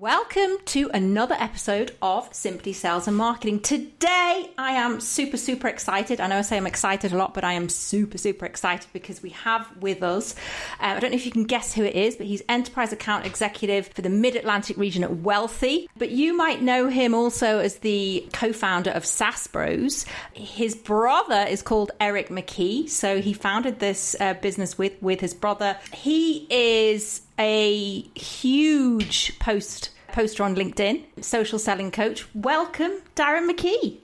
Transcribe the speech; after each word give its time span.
Welcome 0.00 0.56
to 0.64 0.90
another 0.94 1.36
episode 1.38 1.94
of 2.00 2.26
Simply 2.32 2.72
Sales 2.72 3.06
and 3.06 3.14
Marketing. 3.14 3.60
Today, 3.60 4.50
I 4.56 4.72
am 4.72 4.98
super, 4.98 5.36
super 5.36 5.68
excited. 5.68 6.22
I 6.22 6.26
know 6.26 6.38
I 6.38 6.40
say 6.40 6.56
I'm 6.56 6.66
excited 6.66 7.12
a 7.12 7.18
lot, 7.18 7.34
but 7.34 7.44
I 7.44 7.52
am 7.52 7.68
super, 7.68 8.16
super 8.16 8.46
excited 8.46 8.88
because 8.94 9.22
we 9.22 9.28
have 9.28 9.70
with 9.76 10.02
us, 10.02 10.34
um, 10.80 10.96
I 10.96 11.00
don't 11.00 11.10
know 11.10 11.16
if 11.16 11.26
you 11.26 11.30
can 11.32 11.44
guess 11.44 11.74
who 11.74 11.84
it 11.84 11.94
is, 11.94 12.16
but 12.16 12.24
he's 12.24 12.42
Enterprise 12.48 12.94
Account 12.94 13.26
Executive 13.26 13.88
for 13.88 14.00
the 14.00 14.08
Mid 14.08 14.36
Atlantic 14.36 14.78
region 14.78 15.04
at 15.04 15.10
Wellthy. 15.10 15.86
But 15.98 16.08
you 16.08 16.34
might 16.34 16.62
know 16.62 16.88
him 16.88 17.12
also 17.12 17.58
as 17.58 17.80
the 17.80 18.26
co 18.32 18.54
founder 18.54 18.92
of 18.92 19.04
SaaS 19.04 19.48
Bros. 19.48 20.06
His 20.32 20.74
brother 20.74 21.44
is 21.46 21.60
called 21.60 21.90
Eric 22.00 22.30
McKee. 22.30 22.88
So 22.88 23.20
he 23.20 23.34
founded 23.34 23.80
this 23.80 24.16
uh, 24.18 24.32
business 24.32 24.78
with, 24.78 24.94
with 25.02 25.20
his 25.20 25.34
brother. 25.34 25.76
He 25.92 26.46
is 26.48 27.20
a 27.40 28.02
huge 28.14 29.38
post 29.38 29.90
poster 30.08 30.42
on 30.44 30.54
LinkedIn, 30.54 31.24
social 31.24 31.58
selling 31.58 31.90
coach. 31.90 32.26
Welcome, 32.34 32.92
Darren 33.16 33.50
McKee. 33.50 33.98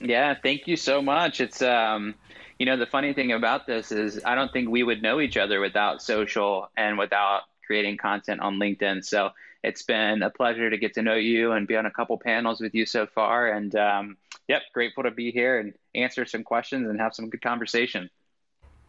Yeah, 0.00 0.34
thank 0.42 0.66
you 0.66 0.76
so 0.76 1.00
much. 1.00 1.40
It's 1.40 1.62
um, 1.62 2.14
you 2.58 2.66
know, 2.66 2.76
the 2.76 2.86
funny 2.86 3.12
thing 3.12 3.32
about 3.32 3.66
this 3.66 3.92
is 3.92 4.20
I 4.24 4.34
don't 4.34 4.52
think 4.52 4.68
we 4.68 4.82
would 4.82 5.02
know 5.02 5.20
each 5.20 5.36
other 5.36 5.60
without 5.60 6.02
social 6.02 6.70
and 6.76 6.98
without 6.98 7.42
creating 7.66 7.98
content 7.98 8.40
on 8.40 8.56
LinkedIn. 8.56 9.04
So 9.04 9.30
it's 9.62 9.82
been 9.82 10.22
a 10.22 10.30
pleasure 10.30 10.68
to 10.68 10.76
get 10.76 10.94
to 10.94 11.02
know 11.02 11.14
you 11.14 11.52
and 11.52 11.68
be 11.68 11.76
on 11.76 11.86
a 11.86 11.90
couple 11.90 12.18
panels 12.18 12.60
with 12.60 12.74
you 12.74 12.84
so 12.84 13.06
far. 13.06 13.48
And 13.48 13.74
um, 13.76 14.16
yep, 14.48 14.62
grateful 14.74 15.04
to 15.04 15.12
be 15.12 15.30
here 15.30 15.60
and 15.60 15.72
answer 15.94 16.26
some 16.26 16.42
questions 16.42 16.88
and 16.88 17.00
have 17.00 17.14
some 17.14 17.30
good 17.30 17.42
conversation. 17.42 18.10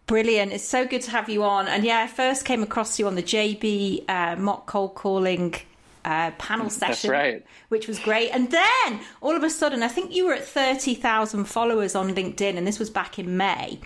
Brilliant. 0.05 0.51
It's 0.51 0.67
so 0.67 0.85
good 0.85 1.01
to 1.03 1.11
have 1.11 1.29
you 1.29 1.43
on. 1.43 1.67
And 1.67 1.83
yeah, 1.83 1.99
I 1.99 2.07
first 2.07 2.45
came 2.45 2.61
across 2.61 2.99
you 2.99 3.07
on 3.07 3.15
the 3.15 3.23
JB 3.23 4.09
uh, 4.09 4.35
mock 4.35 4.65
cold 4.65 4.95
calling 4.95 5.55
uh, 6.03 6.31
panel 6.31 6.69
session, 6.69 7.11
right. 7.11 7.45
which 7.69 7.87
was 7.87 7.99
great. 7.99 8.29
And 8.31 8.51
then 8.51 8.99
all 9.21 9.35
of 9.35 9.43
a 9.43 9.49
sudden, 9.49 9.81
I 9.81 9.87
think 9.87 10.13
you 10.13 10.25
were 10.25 10.33
at 10.33 10.43
30,000 10.43 11.45
followers 11.45 11.95
on 11.95 12.13
LinkedIn, 12.13 12.57
and 12.57 12.67
this 12.67 12.79
was 12.79 12.89
back 12.89 13.17
in 13.17 13.37
May. 13.37 13.79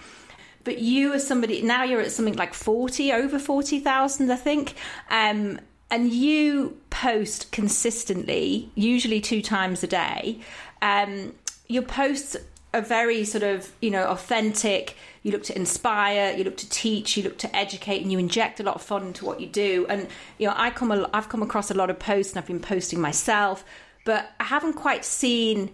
But 0.63 0.79
you 0.79 1.13
are 1.13 1.19
somebody, 1.19 1.61
now 1.61 1.83
you're 1.83 2.01
at 2.01 2.11
something 2.11 2.35
like 2.35 2.53
40, 2.53 3.13
over 3.13 3.39
40,000, 3.39 4.31
I 4.31 4.35
think. 4.35 4.73
Um, 5.09 5.59
and 5.89 6.11
you 6.11 6.77
post 6.89 7.51
consistently, 7.51 8.71
usually 8.75 9.21
two 9.21 9.41
times 9.41 9.83
a 9.83 9.87
day. 9.87 10.41
Um, 10.81 11.33
your 11.67 11.83
posts 11.83 12.35
are 12.77 12.81
very 12.81 13.25
sort 13.25 13.43
of, 13.43 13.71
you 13.81 13.91
know, 13.91 14.05
authentic 14.05 14.95
you 15.27 15.33
look 15.33 15.43
to 15.43 15.55
inspire, 15.57 16.33
you 16.37 16.45
look 16.45 16.55
to 16.55 16.69
teach, 16.69 17.17
you 17.17 17.23
look 17.23 17.37
to 17.39 17.53
educate, 17.53 18.01
and 18.01 18.09
you 18.09 18.17
inject 18.17 18.61
a 18.61 18.63
lot 18.63 18.75
of 18.75 18.81
fun 18.81 19.07
into 19.07 19.25
what 19.25 19.41
you 19.41 19.47
do. 19.47 19.85
And 19.89 20.07
you 20.37 20.47
know, 20.47 20.53
I 20.55 20.69
come, 20.69 20.89
a, 20.89 21.09
I've 21.13 21.27
come 21.27 21.43
across 21.43 21.69
a 21.69 21.73
lot 21.73 21.89
of 21.89 21.99
posts, 21.99 22.31
and 22.31 22.39
I've 22.39 22.47
been 22.47 22.61
posting 22.61 23.01
myself, 23.01 23.65
but 24.05 24.31
I 24.39 24.45
haven't 24.45 24.73
quite 24.73 25.03
seen 25.03 25.71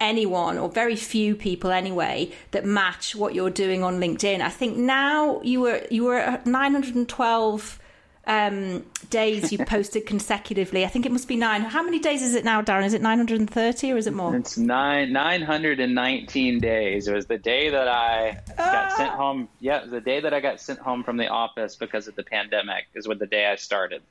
anyone 0.00 0.56
or 0.56 0.70
very 0.70 0.96
few 0.96 1.34
people 1.34 1.70
anyway 1.70 2.30
that 2.52 2.64
match 2.64 3.14
what 3.14 3.34
you're 3.34 3.50
doing 3.50 3.82
on 3.82 4.00
LinkedIn. 4.00 4.40
I 4.40 4.48
think 4.48 4.78
now 4.78 5.42
you 5.42 5.60
were 5.60 5.82
you 5.90 6.04
were 6.04 6.16
at 6.16 6.46
912 6.46 7.78
um, 8.26 8.84
days 9.10 9.52
you 9.52 9.58
posted 9.66 10.06
consecutively. 10.06 10.84
I 10.84 10.88
think 10.88 11.06
it 11.06 11.12
must 11.12 11.28
be 11.28 11.36
nine. 11.36 11.62
How 11.62 11.82
many 11.82 11.98
days 11.98 12.22
is 12.22 12.34
it 12.34 12.44
now, 12.44 12.62
Darren? 12.62 12.84
Is 12.84 12.94
it 12.94 13.02
930 13.02 13.92
or 13.92 13.96
is 13.96 14.06
it 14.06 14.14
more? 14.14 14.36
It's 14.36 14.58
nine 14.58 15.12
919 15.12 16.60
days. 16.60 17.08
It 17.08 17.14
was 17.14 17.26
the 17.26 17.38
day 17.38 17.70
that 17.70 17.88
I 17.88 18.40
ah. 18.58 18.72
got 18.72 18.92
sent 18.96 19.10
home. 19.10 19.48
Yeah, 19.60 19.84
the 19.84 20.00
day 20.00 20.20
that 20.20 20.34
I 20.34 20.40
got 20.40 20.60
sent 20.60 20.78
home 20.78 21.04
from 21.04 21.16
the 21.16 21.28
office 21.28 21.76
because 21.76 22.08
of 22.08 22.16
the 22.16 22.24
pandemic 22.24 22.86
is 22.94 23.06
what 23.06 23.18
the 23.18 23.26
day 23.26 23.46
I 23.46 23.56
started. 23.56 24.02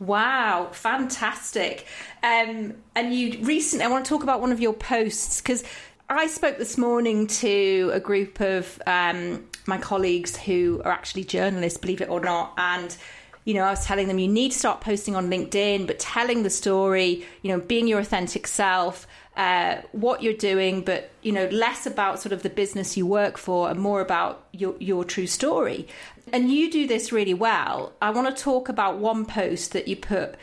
Wow, 0.00 0.68
fantastic. 0.72 1.86
Um, 2.22 2.74
and 2.94 3.14
you 3.14 3.38
recently, 3.42 3.84
I 3.84 3.88
want 3.88 4.04
to 4.04 4.08
talk 4.08 4.22
about 4.22 4.40
one 4.40 4.52
of 4.52 4.60
your 4.60 4.74
posts 4.74 5.40
because 5.40 5.64
I 6.08 6.26
spoke 6.26 6.58
this 6.58 6.76
morning 6.76 7.26
to 7.28 7.90
a 7.92 8.00
group 8.00 8.40
of 8.40 8.80
um, 8.86 9.46
my 9.66 9.78
colleagues 9.78 10.36
who 10.36 10.80
are 10.84 10.92
actually 10.92 11.24
journalists, 11.24 11.78
believe 11.78 12.00
it 12.00 12.08
or 12.08 12.20
not, 12.20 12.52
and 12.56 12.96
you 13.46 13.54
know, 13.54 13.62
I 13.62 13.70
was 13.70 13.84
telling 13.84 14.08
them 14.08 14.18
you 14.18 14.28
need 14.28 14.52
to 14.52 14.58
start 14.58 14.80
posting 14.80 15.14
on 15.14 15.30
LinkedIn, 15.30 15.86
but 15.86 16.00
telling 16.00 16.42
the 16.42 16.50
story, 16.50 17.24
you 17.42 17.52
know, 17.52 17.60
being 17.60 17.86
your 17.86 18.00
authentic 18.00 18.48
self, 18.48 19.06
uh, 19.36 19.76
what 19.92 20.20
you're 20.20 20.32
doing, 20.32 20.82
but 20.82 21.10
you 21.22 21.30
know, 21.30 21.46
less 21.46 21.86
about 21.86 22.20
sort 22.20 22.32
of 22.32 22.42
the 22.42 22.50
business 22.50 22.96
you 22.96 23.06
work 23.06 23.38
for 23.38 23.70
and 23.70 23.78
more 23.78 24.00
about 24.00 24.44
your 24.52 24.74
your 24.80 25.04
true 25.04 25.28
story. 25.28 25.86
And 26.32 26.50
you 26.50 26.72
do 26.72 26.88
this 26.88 27.12
really 27.12 27.34
well. 27.34 27.92
I 28.02 28.10
want 28.10 28.36
to 28.36 28.42
talk 28.42 28.68
about 28.68 28.98
one 28.98 29.24
post 29.24 29.72
that 29.74 29.86
you 29.86 29.94
put 29.94 30.34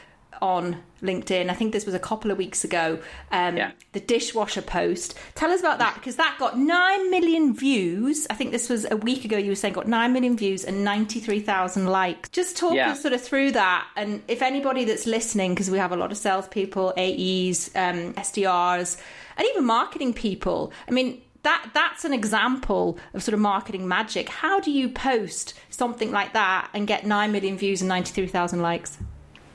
on 0.41 0.77
LinkedIn. 1.01 1.49
I 1.49 1.53
think 1.53 1.73
this 1.73 1.85
was 1.85 1.95
a 1.95 1.99
couple 1.99 2.31
of 2.31 2.37
weeks 2.37 2.63
ago. 2.63 2.99
Um, 3.31 3.57
yeah. 3.57 3.71
The 3.91 3.99
dishwasher 3.99 4.61
post. 4.61 5.15
Tell 5.35 5.51
us 5.51 5.59
about 5.59 5.79
that 5.79 5.95
because 5.95 6.15
that 6.15 6.37
got 6.39 6.57
nine 6.57 7.11
million 7.11 7.55
views. 7.55 8.25
I 8.29 8.35
think 8.35 8.51
this 8.51 8.69
was 8.69 8.85
a 8.89 8.97
week 8.97 9.25
ago. 9.25 9.37
You 9.37 9.51
were 9.51 9.55
saying 9.55 9.73
got 9.73 9.87
nine 9.87 10.13
million 10.13 10.37
views 10.37 10.63
and 10.63 10.83
ninety 10.83 11.19
three 11.19 11.39
thousand 11.39 11.87
likes. 11.87 12.29
Just 12.29 12.57
talk 12.57 12.73
yeah. 12.73 12.91
us 12.91 13.01
sort 13.01 13.13
of 13.13 13.21
through 13.21 13.51
that. 13.51 13.87
And 13.95 14.21
if 14.27 14.41
anybody 14.41 14.85
that's 14.85 15.05
listening, 15.05 15.53
because 15.53 15.69
we 15.69 15.77
have 15.77 15.91
a 15.91 15.97
lot 15.97 16.11
of 16.11 16.17
salespeople, 16.17 16.93
AEs, 16.97 17.69
um, 17.75 18.13
SDRs, 18.13 18.99
and 19.37 19.47
even 19.47 19.65
marketing 19.65 20.13
people. 20.13 20.71
I 20.87 20.91
mean, 20.91 21.21
that 21.43 21.71
that's 21.73 22.05
an 22.05 22.13
example 22.13 22.97
of 23.13 23.21
sort 23.21 23.33
of 23.33 23.39
marketing 23.39 23.87
magic. 23.87 24.29
How 24.29 24.59
do 24.59 24.71
you 24.71 24.89
post 24.89 25.53
something 25.69 26.11
like 26.11 26.33
that 26.33 26.69
and 26.73 26.87
get 26.87 27.05
nine 27.05 27.31
million 27.31 27.57
views 27.57 27.81
and 27.81 27.89
ninety 27.89 28.11
three 28.11 28.27
thousand 28.27 28.61
likes? 28.61 28.97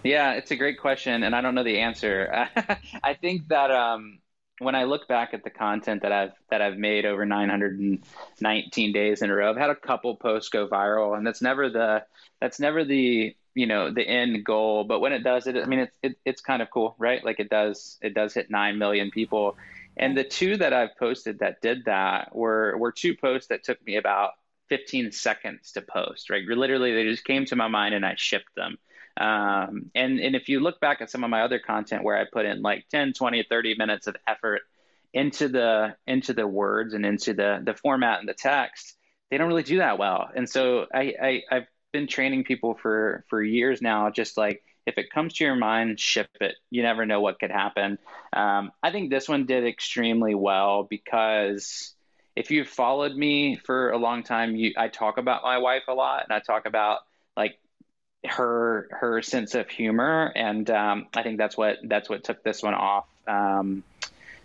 Yeah, 0.05 0.33
it's 0.35 0.51
a 0.51 0.57
great 0.57 0.79
question, 0.79 1.23
and 1.23 1.35
I 1.35 1.41
don't 1.41 1.55
know 1.55 1.65
the 1.65 1.81
answer. 1.81 2.49
I 3.03 3.15
think 3.15 3.49
that 3.49 3.71
um, 3.71 4.21
when 4.59 4.75
I 4.75 4.85
look 4.85 5.09
back 5.09 5.35
at 5.35 5.43
the 5.45 5.51
content 5.51 6.03
that 6.03 6.13
I've 6.13 6.33
that 6.51 6.63
I've 6.63 6.77
made 6.79 7.05
over 7.05 7.27
919 7.27 8.93
days 8.93 9.23
in 9.23 9.31
a 9.31 9.35
row, 9.35 9.51
I've 9.51 9.57
had 9.57 9.71
a 9.71 9.75
couple 9.77 10.17
posts 10.17 10.51
go 10.51 10.69
viral, 10.69 11.17
and 11.17 11.27
that's 11.27 11.43
never 11.43 11.69
the 11.69 12.05
that's 12.41 12.61
never 12.61 12.85
the 12.85 13.35
you 13.55 13.67
know 13.67 13.91
the 13.93 14.07
end 14.07 14.45
goal. 14.45 14.85
But 14.85 15.01
when 15.01 15.13
it 15.13 15.25
does, 15.25 15.47
it 15.47 15.57
I 15.57 15.67
mean 15.67 15.81
it's 15.81 15.99
it, 16.03 16.17
it's 16.25 16.41
kind 16.41 16.63
of 16.63 16.71
cool, 16.71 16.95
right? 16.99 17.23
Like 17.25 17.41
it 17.41 17.51
does 17.51 17.99
it 18.01 18.15
does 18.15 18.35
hit 18.35 18.51
nine 18.51 18.79
million 18.79 19.11
people, 19.11 19.57
and 19.97 20.17
the 20.17 20.25
two 20.25 20.57
that 20.59 20.73
I've 20.73 20.97
posted 20.97 21.41
that 21.41 21.61
did 21.61 21.85
that 21.87 22.35
were 22.35 22.77
were 22.79 22.93
two 22.93 23.17
posts 23.17 23.49
that 23.49 23.65
took 23.65 23.85
me 23.85 23.97
about 23.97 24.33
15 24.69 25.11
seconds 25.13 25.73
to 25.73 25.83
post. 25.83 26.31
Right, 26.31 26.45
literally 26.47 26.95
they 26.95 27.05
just 27.05 27.25
came 27.25 27.45
to 27.47 27.57
my 27.57 27.69
mind 27.69 27.95
and 27.95 28.07
I 28.07 28.15
shipped 28.17 28.55
them. 28.57 28.79
Um, 29.19 29.91
and, 29.95 30.21
and 30.21 30.37
if 30.37 30.49
you 30.49 30.61
look 30.61 30.81
back 30.81 31.01
at 31.01 31.11
some 31.11 31.25
of 31.25 31.31
my 31.31 31.43
other 31.43 31.59
content 31.59 32.05
where 32.05 32.17
I 32.17 32.25
put 32.33 32.47
in 32.47 32.63
like 32.63 32.87
10, 32.91 33.15
20, 33.15 33.45
30 33.49 33.75
minutes 33.77 34.07
of 34.07 34.17
effort 34.27 34.63
into 35.13 35.49
the 35.49 35.97
into 36.07 36.35
the 36.35 36.47
words 36.47 36.93
and 36.93 37.05
into 37.05 37.33
the 37.33 37.61
the 37.65 37.75
format 37.75 38.21
and 38.21 38.29
the 38.29 38.35
text, 38.35 38.97
they 39.31 39.39
don't 39.39 39.49
really 39.49 39.63
do 39.63 39.79
that 39.79 39.99
well. 39.99 40.29
And 40.35 40.49
so 40.49 40.87
I, 40.95 41.15
I 41.21 41.43
I've 41.51 41.67
been 41.93 42.07
training 42.07 42.45
people 42.45 42.79
for 42.81 43.25
for 43.29 43.43
years 43.43 43.81
now, 43.83 44.11
just 44.11 44.37
like 44.37 44.63
if 44.87 44.97
it 44.99 45.11
comes 45.11 45.35
to 45.35 45.45
your 45.45 45.57
mind, 45.57 46.01
ship 46.01 46.29
it. 46.41 46.55
You 46.71 46.83
never 46.83 47.05
know 47.05 47.21
what 47.21 47.39
could 47.39 47.51
happen. 47.51 47.99
Um, 48.33 48.71
I 48.83 48.91
think 48.91 49.11
this 49.11 49.29
one 49.29 49.47
did 49.47 49.67
extremely 49.67 50.35
well 50.35 50.87
because 50.89 51.95
if 52.37 52.51
you've 52.51 52.69
followed 52.69 53.15
me 53.15 53.57
for 53.57 53.91
a 53.91 53.99
long 53.99 54.23
time, 54.23 54.57
you 54.57 54.73
I 54.77 54.89
talk 54.89 55.19
about 55.19 55.43
my 55.43 55.59
wife 55.59 55.85
a 55.89 55.95
lot, 55.95 56.25
and 56.25 56.33
I 56.33 56.41
talk 56.41 56.67
about 56.67 57.01
her 58.27 58.89
her 58.91 59.23
sense 59.23 59.55
of 59.55 59.69
humor, 59.69 60.33
and 60.35 60.69
um, 60.71 61.07
I 61.15 61.23
think 61.23 61.39
that's 61.39 61.57
what 61.57 61.79
that's 61.85 62.09
what 62.09 62.25
took 62.25 62.43
this 62.43 62.63
one 62.63 62.75
off 62.75 63.07
um, 63.27 63.85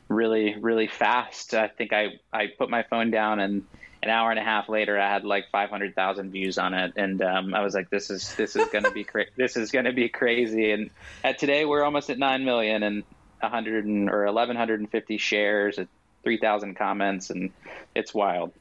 really 0.08 0.56
really 0.60 0.88
fast. 0.88 1.54
I 1.54 1.68
think 1.68 1.94
I 1.94 2.20
I 2.32 2.48
put 2.58 2.70
my 2.70 2.84
phone 2.84 3.12
down 3.12 3.40
and 3.40 3.66
an 4.04 4.10
hour 4.10 4.32
and 4.32 4.40
a 4.40 4.44
half 4.44 4.68
later 4.68 5.00
I 5.00 5.10
had 5.10 5.24
like 5.24 5.50
500,000 5.50 6.32
views 6.32 6.58
on 6.58 6.74
it. 6.74 6.94
And 6.98 7.22
um, 7.22 7.54
I 7.54 7.62
was 7.62 7.74
like 7.74 7.90
this 7.90 8.10
is 8.10 8.36
this 8.36 8.56
is 8.56 8.70
to 8.70 8.92
be 8.92 9.06
cra- 9.06 9.26
this 9.38 9.56
is 9.56 9.72
to 9.72 9.94
be 9.94 10.10
crazy. 10.10 10.72
And 10.72 10.90
at 11.24 11.40
today 11.40 11.64
we're 11.64 11.84
almost 11.84 12.10
at 12.10 12.20
9 12.20 12.44
million 12.44 12.84
and 12.84 13.04
100 13.40 13.86
and, 13.86 14.10
or 14.10 14.26
1150 14.26 15.18
shares 15.18 15.80
3000 16.24 16.76
comments. 16.76 17.30
And 17.30 17.52
it's 17.96 18.14
wild 18.14 18.52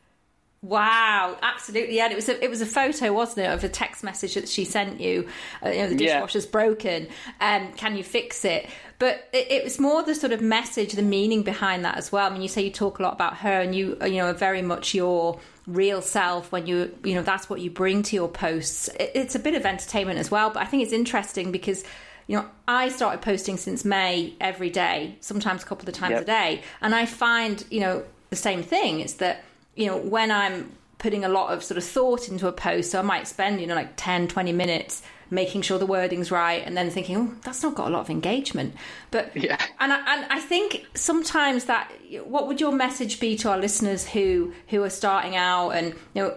Wow, 0.63 1.37
absolutely, 1.43 1.97
yeah. 1.97 2.05
And 2.05 2.13
it 2.13 2.17
was 2.17 2.29
a, 2.29 2.43
it 2.43 2.49
was 2.49 2.61
a 2.61 2.67
photo, 2.67 3.13
wasn't 3.13 3.47
it, 3.47 3.51
of 3.51 3.65
a 3.65 3.69
text 3.69 4.05
message 4.05 4.35
that 4.35 4.49
she 4.49 4.65
sent 4.65 5.01
you. 5.01 5.29
Uh, 5.65 5.71
you 5.71 5.79
know, 5.79 5.89
the 5.89 5.97
dishwasher's 5.97 6.45
yeah. 6.45 6.51
broken. 6.53 7.09
Um, 7.41 7.73
can 7.73 7.97
you 7.97 8.05
fix 8.05 8.45
it? 8.45 8.69
But 9.01 9.29
it, 9.33 9.51
it, 9.51 9.65
was 9.65 9.81
more 9.81 10.05
the 10.05 10.15
sort 10.15 10.33
of 10.33 10.41
message, 10.41 10.93
the 10.93 11.03
meaning 11.03 11.43
behind 11.43 11.85
that 11.85 11.97
as 11.97 12.13
well. 12.13 12.29
I 12.29 12.33
mean, 12.33 12.43
you 12.43 12.49
say 12.49 12.63
you 12.63 12.71
talk 12.71 13.01
a 13.01 13.03
lot 13.03 13.13
about 13.13 13.39
her, 13.39 13.61
and 13.61 13.75
you 13.75 13.99
you 14.03 14.19
know 14.19 14.27
are 14.27 14.35
very 14.35 14.63
much 14.63 14.95
your 14.95 15.41
real 15.67 16.01
self 16.01 16.53
when 16.53 16.69
you 16.69 16.97
you 17.03 17.15
know 17.15 17.23
that's 17.23 17.51
what 17.51 17.61
you 17.61 17.69
bring 17.69 18.05
to 18.05 18.15
your 18.15 18.29
posts. 18.29 18.87
It, 19.01 19.11
it's 19.17 19.35
a 19.35 19.41
bit 19.41 19.57
of 19.57 19.67
entertainment 19.67 20.21
as 20.21 20.31
well, 20.31 20.51
but 20.51 20.63
I 20.63 20.67
think 20.67 20.85
it's 20.85 20.93
interesting 20.93 21.51
because 21.51 21.83
you 22.29 22.37
know, 22.37 22.47
I 22.69 22.89
started 22.89 23.21
posting 23.21 23.57
since 23.57 23.85
May 23.85 24.35
every 24.41 24.71
day, 24.71 25.17
sometimes 25.19 25.65
a 25.65 25.67
couple 25.67 25.89
of 25.89 25.95
times 25.97 26.13
yep. 26.13 26.23
a 26.23 26.25
day, 26.25 26.63
and 26.81 26.95
I 26.95 27.07
find 27.07 27.65
you 27.69 27.81
know 27.81 28.05
the 28.31 28.37
same 28.37 28.63
thing. 28.63 29.01
It's 29.01 29.15
that 29.15 29.43
you 29.75 29.87
know, 29.87 29.97
when 29.97 30.31
I'm 30.31 30.73
putting 30.99 31.25
a 31.25 31.29
lot 31.29 31.53
of 31.53 31.65
sort 31.65 31.79
of 31.79 31.85
thought 31.85 32.29
into 32.29 32.47
a 32.47 32.53
post, 32.53 32.91
so 32.91 32.99
I 32.99 33.03
might 33.03 33.27
spend, 33.27 33.61
you 33.61 33.67
know, 33.67 33.75
like 33.75 33.95
10, 33.97 34.29
20 34.29 34.53
minutes 34.53 35.03
making 35.31 35.63
sure 35.63 35.79
the 35.79 35.87
wording's 35.87 36.31
right, 36.31 36.63
and 36.65 36.77
then 36.77 36.91
thinking, 36.91 37.17
oh, 37.17 37.35
that's 37.43 37.63
not 37.63 37.75
got 37.75 37.89
a 37.89 37.91
lot 37.91 38.01
of 38.01 38.11
engagement. 38.11 38.75
But 39.11 39.35
yeah, 39.37 39.59
and 39.81 39.93
I, 39.93 40.15
and 40.15 40.27
I 40.31 40.39
think 40.39 40.87
sometimes 40.95 41.65
that 41.65 41.91
what 42.25 42.47
would 42.47 42.61
your 42.61 42.73
message 42.73 43.19
be 43.19 43.37
to 43.39 43.51
our 43.51 43.59
listeners 43.59 44.07
who 44.07 44.53
who 44.69 44.83
are 44.83 44.91
starting 44.91 45.35
out 45.35 45.71
and 45.71 45.95
you 46.15 46.23
know 46.23 46.35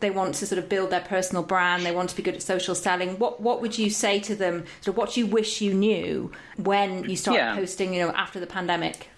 they 0.00 0.10
want 0.10 0.36
to 0.36 0.46
sort 0.46 0.58
of 0.58 0.68
build 0.68 0.90
their 0.90 1.00
personal 1.00 1.42
brand, 1.42 1.84
they 1.84 1.90
want 1.90 2.10
to 2.10 2.16
be 2.16 2.22
good 2.22 2.34
at 2.34 2.42
social 2.42 2.74
selling. 2.74 3.18
What 3.18 3.40
what 3.40 3.60
would 3.60 3.76
you 3.76 3.90
say 3.90 4.20
to 4.20 4.36
them? 4.36 4.64
Sort 4.80 4.94
of 4.94 4.96
what 4.96 5.16
you 5.16 5.26
wish 5.26 5.60
you 5.60 5.74
knew 5.74 6.30
when 6.56 7.08
you 7.08 7.16
started 7.16 7.40
yeah. 7.40 7.54
posting, 7.56 7.92
you 7.92 8.00
know, 8.00 8.10
after 8.10 8.38
the 8.38 8.46
pandemic? 8.46 9.08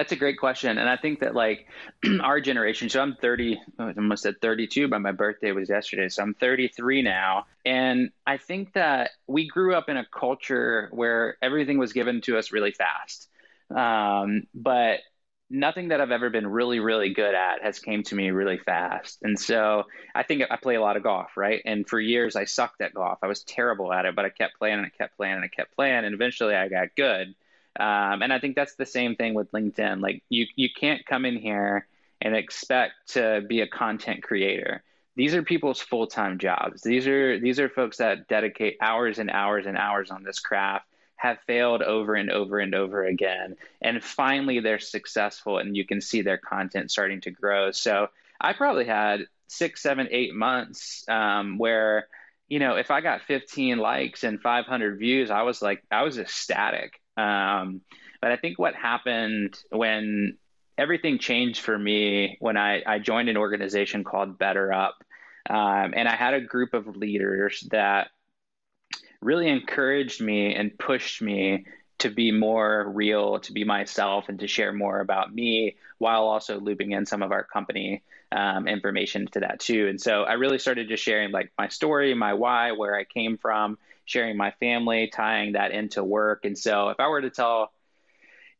That's 0.00 0.12
a 0.12 0.16
great 0.16 0.38
question, 0.38 0.78
and 0.78 0.88
I 0.88 0.96
think 0.96 1.20
that 1.20 1.34
like 1.34 1.66
our 2.22 2.40
generation. 2.40 2.88
So 2.88 3.02
I'm 3.02 3.16
30, 3.16 3.60
I 3.78 3.92
almost 3.98 4.24
at 4.24 4.40
32, 4.40 4.88
but 4.88 5.00
my 5.00 5.12
birthday 5.12 5.52
was 5.52 5.68
yesterday, 5.68 6.08
so 6.08 6.22
I'm 6.22 6.32
33 6.32 7.02
now, 7.02 7.44
and 7.66 8.10
I 8.26 8.38
think 8.38 8.72
that 8.72 9.10
we 9.26 9.46
grew 9.46 9.74
up 9.74 9.90
in 9.90 9.98
a 9.98 10.06
culture 10.06 10.88
where 10.92 11.36
everything 11.42 11.76
was 11.76 11.92
given 11.92 12.22
to 12.22 12.38
us 12.38 12.50
really 12.50 12.72
fast. 12.72 13.28
Um, 13.76 14.44
but 14.54 15.00
nothing 15.50 15.88
that 15.88 16.00
I've 16.00 16.12
ever 16.12 16.30
been 16.30 16.46
really, 16.46 16.80
really 16.80 17.12
good 17.12 17.34
at 17.34 17.62
has 17.62 17.78
came 17.78 18.02
to 18.04 18.14
me 18.14 18.30
really 18.30 18.56
fast. 18.56 19.18
And 19.20 19.38
so 19.38 19.84
I 20.14 20.22
think 20.22 20.44
I 20.50 20.56
play 20.56 20.76
a 20.76 20.80
lot 20.80 20.96
of 20.96 21.02
golf, 21.02 21.36
right? 21.36 21.60
And 21.66 21.86
for 21.86 22.00
years 22.00 22.36
I 22.36 22.46
sucked 22.46 22.80
at 22.80 22.94
golf. 22.94 23.18
I 23.22 23.26
was 23.26 23.42
terrible 23.44 23.92
at 23.92 24.06
it, 24.06 24.16
but 24.16 24.24
I 24.24 24.30
kept 24.30 24.56
playing 24.56 24.78
and 24.78 24.86
I 24.86 24.90
kept 24.96 25.18
playing 25.18 25.34
and 25.34 25.44
I 25.44 25.48
kept 25.48 25.76
playing, 25.76 26.06
and 26.06 26.14
eventually 26.14 26.54
I 26.54 26.68
got 26.68 26.96
good. 26.96 27.34
Um, 27.78 28.22
and 28.22 28.32
I 28.32 28.38
think 28.38 28.56
that's 28.56 28.74
the 28.74 28.86
same 28.86 29.16
thing 29.16 29.34
with 29.34 29.52
LinkedIn. 29.52 30.00
Like 30.00 30.22
you, 30.28 30.46
you 30.56 30.68
can't 30.74 31.04
come 31.06 31.24
in 31.24 31.36
here 31.36 31.86
and 32.20 32.34
expect 32.34 32.92
to 33.08 33.42
be 33.48 33.60
a 33.60 33.68
content 33.68 34.22
creator. 34.22 34.82
These 35.16 35.34
are 35.34 35.42
people's 35.42 35.80
full-time 35.80 36.38
jobs. 36.38 36.82
These 36.82 37.06
are 37.06 37.38
these 37.38 37.60
are 37.60 37.68
folks 37.68 37.98
that 37.98 38.28
dedicate 38.28 38.76
hours 38.80 39.18
and 39.18 39.30
hours 39.30 39.66
and 39.66 39.76
hours 39.76 40.10
on 40.10 40.22
this 40.22 40.40
craft 40.40 40.86
have 41.16 41.38
failed 41.46 41.82
over 41.82 42.14
and 42.14 42.30
over 42.30 42.58
and 42.58 42.74
over 42.74 43.04
again. 43.04 43.56
And 43.82 44.02
finally, 44.02 44.60
they're 44.60 44.78
successful, 44.78 45.58
and 45.58 45.76
you 45.76 45.84
can 45.84 46.00
see 46.00 46.22
their 46.22 46.38
content 46.38 46.90
starting 46.90 47.20
to 47.22 47.30
grow. 47.30 47.72
So 47.72 48.08
I 48.40 48.54
probably 48.54 48.86
had 48.86 49.26
six, 49.46 49.82
seven, 49.82 50.08
eight 50.10 50.34
months 50.34 51.04
um, 51.08 51.58
where, 51.58 52.08
you 52.48 52.58
know, 52.58 52.76
if 52.76 52.90
I 52.90 53.02
got 53.02 53.20
15 53.22 53.76
likes 53.76 54.24
and 54.24 54.40
500 54.40 54.98
views, 54.98 55.30
I 55.30 55.42
was 55.42 55.60
like, 55.60 55.82
I 55.90 56.04
was 56.04 56.18
ecstatic. 56.18 56.99
Um, 57.20 57.80
but 58.20 58.32
I 58.32 58.36
think 58.36 58.58
what 58.58 58.74
happened 58.74 59.58
when 59.70 60.36
everything 60.76 61.18
changed 61.18 61.60
for 61.60 61.78
me 61.78 62.36
when 62.40 62.56
I, 62.56 62.82
I 62.86 62.98
joined 62.98 63.28
an 63.28 63.36
organization 63.36 64.04
called 64.04 64.38
BetterUp. 64.38 64.92
Um, 65.48 65.94
and 65.96 66.08
I 66.08 66.14
had 66.14 66.34
a 66.34 66.40
group 66.40 66.74
of 66.74 66.96
leaders 66.96 67.66
that 67.70 68.08
really 69.20 69.48
encouraged 69.48 70.20
me 70.20 70.54
and 70.54 70.78
pushed 70.78 71.20
me 71.20 71.66
to 71.98 72.08
be 72.08 72.32
more 72.32 72.90
real, 72.94 73.40
to 73.40 73.52
be 73.52 73.64
myself, 73.64 74.28
and 74.28 74.38
to 74.40 74.46
share 74.46 74.72
more 74.72 75.00
about 75.00 75.34
me 75.34 75.76
while 75.98 76.24
also 76.24 76.58
looping 76.58 76.92
in 76.92 77.04
some 77.04 77.22
of 77.22 77.30
our 77.30 77.44
company 77.44 78.02
um, 78.32 78.66
information 78.66 79.26
to 79.32 79.40
that 79.40 79.60
too. 79.60 79.88
And 79.88 80.00
so 80.00 80.22
I 80.22 80.34
really 80.34 80.58
started 80.58 80.88
just 80.88 81.02
sharing 81.02 81.30
like 81.30 81.52
my 81.58 81.68
story, 81.68 82.14
my 82.14 82.32
why, 82.34 82.72
where 82.72 82.94
I 82.94 83.04
came 83.04 83.36
from, 83.36 83.76
sharing 84.10 84.36
my 84.36 84.50
family, 84.58 85.06
tying 85.06 85.52
that 85.52 85.70
into 85.70 86.02
work. 86.02 86.44
And 86.44 86.58
so 86.58 86.88
if 86.88 86.98
I 86.98 87.08
were 87.08 87.20
to 87.20 87.30
tell 87.30 87.72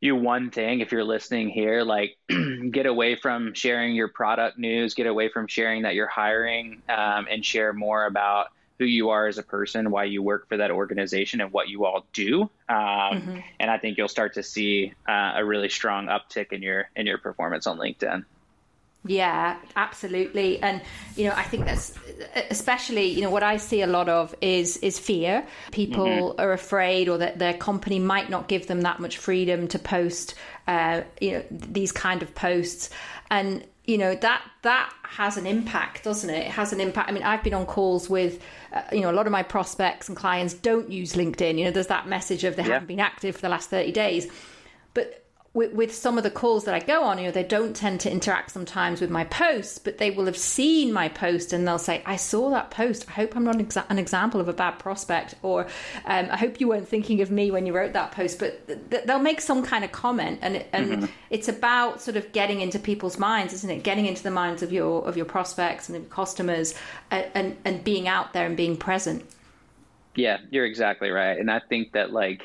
you 0.01 0.15
one 0.15 0.51
thing, 0.51 0.81
if 0.81 0.93
you're 0.93 1.05
listening 1.05 1.49
here, 1.49 1.83
like 1.83 2.17
get 2.71 2.87
away 2.87 3.17
from 3.17 3.53
sharing 3.53 3.95
your 3.95 4.09
product 4.09 4.59
news, 4.59 4.95
get 4.95 5.07
away 5.07 5.29
from 5.29 5.49
sharing 5.49 5.83
that 5.83 5.95
you're 5.95 6.09
hiring, 6.09 6.83
um, 6.89 7.27
and 7.29 7.45
share 7.45 7.73
more 7.73 8.07
about 8.07 8.47
who 8.79 8.85
you 8.87 9.11
are 9.11 9.27
as 9.27 9.37
a 9.37 9.43
person, 9.43 9.91
why 9.91 10.05
you 10.05 10.23
work 10.23 10.49
for 10.49 10.57
that 10.57 10.71
organization, 10.71 11.41
and 11.41 11.53
what 11.53 11.69
you 11.69 11.85
all 11.85 12.07
do. 12.15 12.43
Um, 12.43 12.49
mm-hmm. 12.69 13.39
And 13.59 13.71
I 13.71 13.77
think 13.77 13.99
you'll 13.99 14.09
start 14.09 14.35
to 14.35 14.43
see 14.43 14.95
uh, 15.07 15.33
a 15.35 15.45
really 15.45 15.69
strong 15.69 16.07
uptick 16.07 16.53
in 16.53 16.63
your 16.63 16.89
in 16.97 17.07
your 17.07 17.19
performance 17.19 17.67
on 17.67 17.77
LinkedIn. 17.77 18.25
Yeah, 19.07 19.57
absolutely. 19.77 20.61
And 20.63 20.83
you 21.17 21.25
know, 21.25 21.35
I 21.35 21.43
think 21.43 21.65
that's 21.65 21.95
especially, 22.51 23.07
you 23.07 23.23
know, 23.23 23.31
what 23.31 23.43
I 23.43 23.57
see 23.57 23.81
a 23.81 23.87
lot 23.87 24.09
of 24.09 24.35
is 24.43 24.77
is 24.79 24.99
fear. 24.99 25.47
People 25.73 26.07
mm-hmm. 26.07 26.41
are 26.41 26.53
afraid 26.53 27.09
or 27.09 27.17
that 27.19 27.39
their 27.39 27.55
company 27.55 27.99
might 27.99 28.29
not 28.29 28.47
give 28.47 28.67
them 28.67 28.83
that 28.83 29.01
much 29.01 29.17
freedom 29.17 29.69
to 29.69 29.79
post 29.79 30.35
uh, 30.69 31.03
you 31.21 31.33
know, 31.33 31.45
these 31.51 31.93
kind 31.93 32.23
of 32.23 32.35
posts. 32.35 32.91
And 33.31 33.65
you 33.87 33.99
know 33.99 34.15
that 34.15 34.43
that 34.63 34.93
has 35.03 35.37
an 35.37 35.47
impact 35.47 36.05
doesn't 36.05 36.31
it 36.31 36.47
it 36.47 36.51
has 36.51 36.73
an 36.73 36.81
impact 36.81 37.09
i 37.09 37.13
mean 37.13 37.25
i've 37.25 37.43
been 37.43 37.55
on 37.55 37.67
calls 37.67 38.09
with 38.09 38.41
uh, 38.73 38.83
you 38.93 39.01
know 39.01 39.11
a 39.11 39.13
lot 39.13 39.27
of 39.27 39.33
my 39.33 39.43
prospects 39.43 40.07
and 40.07 40.17
clients 40.17 40.55
don't 40.55 40.93
use 40.93 41.15
linkedin 41.15 41.59
you 41.59 41.65
know 41.65 41.71
there's 41.73 41.89
that 41.89 42.07
message 42.07 42.45
of 42.45 42.55
they 42.55 42.63
yeah. 42.63 42.75
haven't 42.75 42.87
been 42.87 43.01
active 43.01 43.35
for 43.35 43.41
the 43.41 43.49
last 43.49 43.71
30 43.71 43.91
days 43.91 44.29
but 44.95 45.25
with, 45.53 45.73
with 45.73 45.93
some 45.93 46.17
of 46.17 46.23
the 46.23 46.31
calls 46.31 46.65
that 46.65 46.75
I 46.75 46.79
go 46.79 47.03
on, 47.03 47.19
you 47.19 47.25
know, 47.25 47.33
they 47.33 47.43
don't 47.43 47.75
tend 47.75 47.99
to 48.01 48.11
interact 48.11 48.53
sometimes 48.53 49.01
with 49.01 49.11
my 49.11 49.25
posts, 49.25 49.79
but 49.79 49.99
they 49.99 50.11
will 50.13 50.27
have 50.27 50.37
seen 50.37 50.93
my 50.93 51.09
post 51.09 51.53
and 51.53 51.67
they'll 51.67 51.79
say, 51.79 52.03
"I 52.07 52.15
saw 52.15 52.51
that 52.51 52.71
post. 52.71 53.07
I 53.09 53.13
hope 53.13 53.35
I'm 53.35 53.43
not 53.43 53.57
an, 53.57 53.67
exa- 53.67 53.85
an 53.89 53.99
example 53.99 54.41
of 54.41 54.49
a 54.49 54.53
bad 54.53 54.79
prospect," 54.79 55.35
or 55.43 55.63
um, 56.05 56.29
"I 56.31 56.37
hope 56.37 56.61
you 56.61 56.69
weren't 56.69 56.87
thinking 56.87 57.21
of 57.21 57.33
me 57.33 57.51
when 57.51 57.67
you 57.67 57.73
wrote 57.73 57.95
that 57.95 58.13
post." 58.13 58.39
But 58.39 58.69
th- 58.91 59.05
they'll 59.05 59.19
make 59.19 59.41
some 59.41 59.65
kind 59.65 59.85
of 59.85 59.91
comment, 59.91 60.39
and 60.41 60.57
it, 60.57 60.69
and 60.73 60.91
mm-hmm. 60.91 61.07
it's 61.31 61.49
about 61.49 62.01
sort 62.01 62.17
of 62.17 62.31
getting 62.31 62.61
into 62.61 62.79
people's 62.79 63.19
minds, 63.19 63.53
isn't 63.53 63.71
it? 63.71 63.83
Getting 63.83 64.07
into 64.07 64.23
the 64.23 64.31
minds 64.31 64.63
of 64.63 64.73
your 64.73 65.07
of 65.07 65.17
your 65.17 65.27
prospects 65.27 65.89
and 65.89 65.99
your 65.99 66.07
customers, 66.07 66.75
and, 67.11 67.27
and, 67.35 67.57
and 67.65 67.83
being 67.83 68.07
out 68.07 68.35
there 68.35 68.47
and 68.47 68.57
being 68.57 68.77
present. 68.77 69.25
Yeah, 70.15 70.39
you're 70.51 70.67
exactly 70.67 71.11
right, 71.11 71.39
and 71.39 71.51
I 71.51 71.61
think 71.69 71.93
that 71.93 72.13
like 72.13 72.43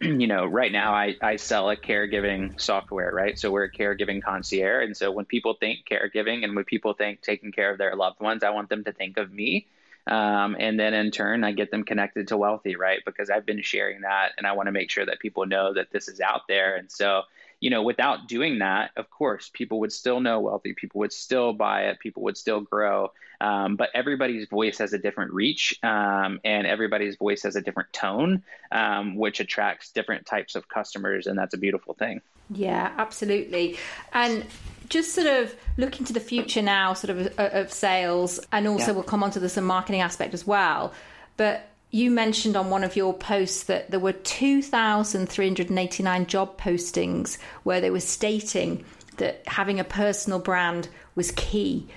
you 0.02 0.26
know, 0.26 0.46
right 0.46 0.72
now 0.72 0.94
I, 0.94 1.16
I 1.20 1.36
sell 1.36 1.68
a 1.70 1.76
caregiving 1.76 2.58
software, 2.60 3.12
right? 3.12 3.38
So 3.38 3.50
we're 3.50 3.64
a 3.64 3.70
caregiving 3.72 4.22
concierge. 4.22 4.86
And 4.86 4.96
so 4.96 5.10
when 5.10 5.26
people 5.26 5.54
think 5.60 5.80
caregiving 5.90 6.44
and 6.44 6.56
when 6.56 6.64
people 6.64 6.94
think 6.94 7.20
taking 7.20 7.52
care 7.52 7.70
of 7.70 7.78
their 7.78 7.94
loved 7.96 8.20
ones, 8.20 8.42
I 8.42 8.50
want 8.50 8.70
them 8.70 8.84
to 8.84 8.92
think 8.92 9.18
of 9.18 9.30
me. 9.32 9.66
Um, 10.06 10.56
and 10.58 10.80
then 10.80 10.94
in 10.94 11.10
turn, 11.10 11.44
I 11.44 11.52
get 11.52 11.70
them 11.70 11.84
connected 11.84 12.28
to 12.28 12.36
Wellthy, 12.36 12.76
right? 12.78 13.00
Because 13.04 13.28
I've 13.28 13.44
been 13.44 13.62
sharing 13.62 14.00
that 14.00 14.32
and 14.38 14.46
I 14.46 14.52
want 14.52 14.68
to 14.68 14.72
make 14.72 14.90
sure 14.90 15.04
that 15.04 15.20
people 15.20 15.44
know 15.46 15.74
that 15.74 15.90
this 15.92 16.08
is 16.08 16.20
out 16.20 16.42
there. 16.48 16.76
And 16.76 16.90
so 16.90 17.22
you 17.60 17.70
know, 17.70 17.82
without 17.82 18.26
doing 18.26 18.58
that, 18.58 18.90
of 18.96 19.10
course, 19.10 19.50
people 19.52 19.80
would 19.80 19.92
still 19.92 20.20
know 20.20 20.42
wellthy, 20.42 20.74
people 20.74 21.00
would 21.00 21.12
still 21.12 21.52
buy 21.52 21.84
it, 21.84 21.98
people 21.98 22.22
would 22.24 22.36
still 22.36 22.60
grow. 22.60 23.12
Um, 23.40 23.76
but 23.76 23.88
everybody's 23.94 24.48
voice 24.48 24.78
has 24.78 24.92
a 24.92 24.98
different 24.98 25.32
reach, 25.32 25.78
um, 25.82 26.40
and 26.44 26.66
everybody's 26.66 27.16
voice 27.16 27.42
has 27.44 27.56
a 27.56 27.62
different 27.62 27.92
tone, 27.92 28.42
um, 28.70 29.16
which 29.16 29.40
attracts 29.40 29.92
different 29.92 30.26
types 30.26 30.56
of 30.56 30.68
customers, 30.68 31.26
and 31.26 31.38
that's 31.38 31.54
a 31.54 31.58
beautiful 31.58 31.94
thing. 31.94 32.20
Yeah, 32.50 32.92
absolutely. 32.98 33.78
And 34.12 34.44
just 34.90 35.14
sort 35.14 35.26
of 35.26 35.54
looking 35.78 36.04
to 36.06 36.12
the 36.12 36.20
future 36.20 36.60
now, 36.60 36.92
sort 36.92 37.16
of 37.16 37.38
of 37.38 37.72
sales, 37.72 38.40
and 38.52 38.66
also 38.66 38.88
yeah. 38.88 38.92
we'll 38.92 39.04
come 39.04 39.22
on 39.22 39.30
to 39.30 39.40
the 39.40 39.48
some 39.48 39.64
marketing 39.64 40.02
aspect 40.02 40.34
as 40.34 40.46
well. 40.46 40.92
But 41.36 41.69
you 41.90 42.10
mentioned 42.10 42.56
on 42.56 42.70
one 42.70 42.84
of 42.84 42.96
your 42.96 43.12
posts 43.12 43.64
that 43.64 43.90
there 43.90 43.98
were 43.98 44.12
2,389 44.12 46.26
job 46.26 46.60
postings 46.60 47.38
where 47.64 47.80
they 47.80 47.90
were 47.90 48.00
stating 48.00 48.84
that 49.16 49.42
having 49.46 49.80
a 49.80 49.84
personal 49.84 50.38
brand 50.38 50.88
was 51.14 51.32
key. 51.32 51.88